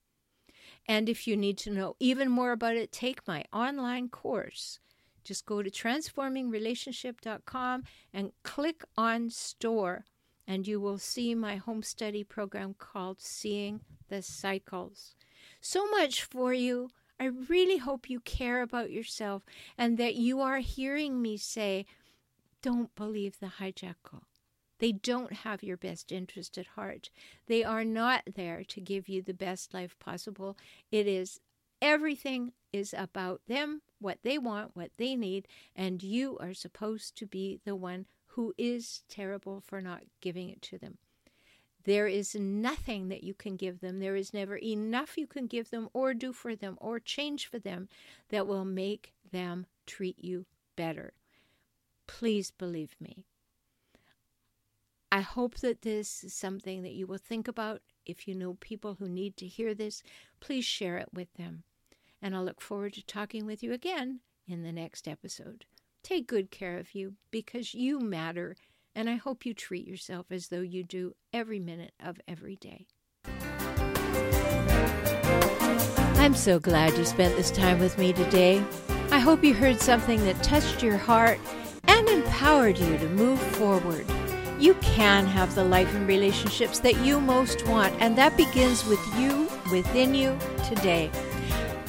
And 0.88 1.08
if 1.08 1.28
you 1.28 1.36
need 1.36 1.58
to 1.58 1.70
know 1.70 1.94
even 2.00 2.28
more 2.28 2.50
about 2.50 2.74
it, 2.74 2.90
take 2.90 3.24
my 3.28 3.44
online 3.52 4.08
course. 4.08 4.80
Just 5.24 5.46
go 5.46 5.62
to 5.62 5.70
transformingrelationship.com 5.70 7.84
and 8.12 8.32
click 8.42 8.84
on 8.96 9.30
store, 9.30 10.04
and 10.46 10.66
you 10.66 10.80
will 10.80 10.98
see 10.98 11.34
my 11.34 11.56
home 11.56 11.82
study 11.82 12.24
program 12.24 12.74
called 12.78 13.20
Seeing 13.20 13.80
the 14.08 14.22
Cycles. 14.22 15.14
So 15.60 15.88
much 15.90 16.22
for 16.22 16.52
you. 16.52 16.90
I 17.20 17.26
really 17.26 17.78
hope 17.78 18.10
you 18.10 18.20
care 18.20 18.62
about 18.62 18.90
yourself 18.90 19.44
and 19.78 19.96
that 19.98 20.16
you 20.16 20.40
are 20.40 20.58
hearing 20.58 21.22
me 21.22 21.36
say, 21.36 21.86
don't 22.62 22.92
believe 22.96 23.38
the 23.38 23.52
hijackal. 23.60 24.24
They 24.78 24.90
don't 24.90 25.32
have 25.32 25.62
your 25.62 25.76
best 25.76 26.10
interest 26.10 26.58
at 26.58 26.66
heart. 26.66 27.10
They 27.46 27.62
are 27.62 27.84
not 27.84 28.24
there 28.34 28.64
to 28.64 28.80
give 28.80 29.08
you 29.08 29.22
the 29.22 29.34
best 29.34 29.72
life 29.72 29.96
possible. 30.00 30.56
It 30.90 31.06
is 31.06 31.38
everything 31.82 32.52
is 32.72 32.94
about 32.96 33.42
them, 33.48 33.82
what 33.98 34.18
they 34.22 34.38
want, 34.38 34.74
what 34.74 34.92
they 34.96 35.16
need, 35.16 35.46
and 35.76 36.02
you 36.02 36.38
are 36.40 36.54
supposed 36.54 37.16
to 37.16 37.26
be 37.26 37.60
the 37.66 37.76
one 37.76 38.06
who 38.28 38.54
is 38.56 39.02
terrible 39.08 39.60
for 39.60 39.82
not 39.82 40.04
giving 40.22 40.48
it 40.48 40.62
to 40.62 40.78
them. 40.78 40.96
There 41.84 42.06
is 42.06 42.36
nothing 42.36 43.08
that 43.08 43.24
you 43.24 43.34
can 43.34 43.56
give 43.56 43.80
them. 43.80 43.98
There 43.98 44.14
is 44.14 44.32
never 44.32 44.56
enough 44.56 45.18
you 45.18 45.26
can 45.26 45.48
give 45.48 45.70
them 45.70 45.88
or 45.92 46.14
do 46.14 46.32
for 46.32 46.54
them 46.54 46.78
or 46.80 47.00
change 47.00 47.46
for 47.46 47.58
them 47.58 47.88
that 48.30 48.46
will 48.46 48.64
make 48.64 49.12
them 49.32 49.66
treat 49.84 50.22
you 50.22 50.46
better. 50.76 51.12
Please 52.06 52.52
believe 52.52 52.94
me. 53.00 53.26
I 55.10 55.20
hope 55.20 55.56
that 55.56 55.82
this 55.82 56.24
is 56.24 56.32
something 56.32 56.82
that 56.82 56.92
you 56.92 57.06
will 57.06 57.18
think 57.18 57.48
about. 57.48 57.82
If 58.06 58.26
you 58.26 58.34
know 58.34 58.54
people 58.60 58.94
who 58.94 59.08
need 59.08 59.36
to 59.38 59.46
hear 59.46 59.74
this, 59.74 60.02
please 60.40 60.64
share 60.64 60.96
it 60.98 61.08
with 61.12 61.34
them. 61.34 61.64
And 62.22 62.34
I'll 62.36 62.44
look 62.44 62.60
forward 62.60 62.94
to 62.94 63.04
talking 63.04 63.44
with 63.44 63.62
you 63.62 63.72
again 63.72 64.20
in 64.46 64.62
the 64.62 64.72
next 64.72 65.08
episode. 65.08 65.66
Take 66.02 66.28
good 66.28 66.50
care 66.50 66.78
of 66.78 66.94
you 66.94 67.14
because 67.30 67.74
you 67.74 67.98
matter 68.00 68.56
and 68.94 69.08
I 69.08 69.16
hope 69.16 69.46
you 69.46 69.54
treat 69.54 69.86
yourself 69.86 70.26
as 70.30 70.48
though 70.48 70.60
you 70.60 70.84
do 70.84 71.14
every 71.32 71.58
minute 71.58 71.92
of 72.02 72.20
every 72.28 72.56
day. 72.56 72.86
I'm 76.16 76.34
so 76.34 76.58
glad 76.60 76.96
you 76.96 77.04
spent 77.04 77.36
this 77.36 77.50
time 77.50 77.80
with 77.80 77.98
me 77.98 78.12
today. 78.12 78.62
I 79.10 79.18
hope 79.18 79.42
you 79.42 79.54
heard 79.54 79.80
something 79.80 80.22
that 80.24 80.42
touched 80.42 80.82
your 80.82 80.96
heart 80.96 81.40
and 81.88 82.08
empowered 82.08 82.78
you 82.78 82.96
to 82.98 83.08
move 83.08 83.40
forward. 83.40 84.06
You 84.58 84.74
can 84.74 85.26
have 85.26 85.54
the 85.54 85.64
life 85.64 85.92
and 85.94 86.06
relationships 86.06 86.78
that 86.80 86.96
you 86.98 87.20
most 87.20 87.66
want, 87.66 87.94
and 88.00 88.16
that 88.16 88.36
begins 88.36 88.86
with 88.86 89.00
you 89.18 89.48
within 89.72 90.14
you 90.14 90.38
today. 90.68 91.10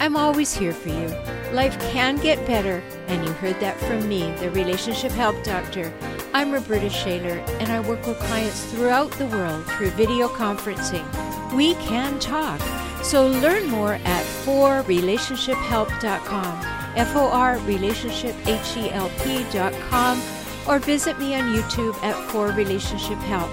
I'm 0.04 0.18
always 0.18 0.54
here 0.54 0.74
for 0.74 0.89
you. 0.89 1.08
Life 1.54 1.80
can 1.94 2.18
get 2.18 2.46
better, 2.46 2.84
and 3.08 3.26
you 3.26 3.32
heard 3.32 3.58
that 3.62 3.80
from 3.80 4.06
me, 4.06 4.36
the 4.36 4.52
Relationship 4.52 5.13
Help 5.13 5.42
Doctor. 5.46 5.94
I'm 6.34 6.52
Roberta 6.52 6.89
Shaler, 6.89 7.39
and 7.62 7.72
I 7.72 7.80
work 7.80 8.06
with 8.06 8.20
clients 8.20 8.66
throughout 8.66 9.12
the 9.12 9.28
world 9.28 9.66
through 9.66 9.92
video 9.92 10.28
conferencing. 10.28 11.06
We 11.54 11.76
can 11.76 12.20
talk. 12.20 12.60
So 13.02 13.30
learn 13.30 13.70
more 13.70 13.94
at 13.94 14.26
forrelationshiphelp.com, 14.44 16.66
F 16.98 17.16
O 17.16 17.30
R 17.30 17.58
relationship 17.60 18.36
H 18.46 18.76
E 18.76 18.89
L 18.89 19.10
P.com, 19.24 20.22
or 20.68 20.80
visit 20.80 21.18
me 21.18 21.34
on 21.36 21.56
YouTube 21.56 21.96
at 22.04 22.18
For 22.30 22.50
Relationship 22.50 23.20
Help. 23.20 23.50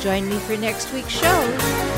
Join 0.00 0.30
me 0.30 0.38
for 0.38 0.56
next 0.56 0.92
week's 0.92 1.08
show. 1.08 1.97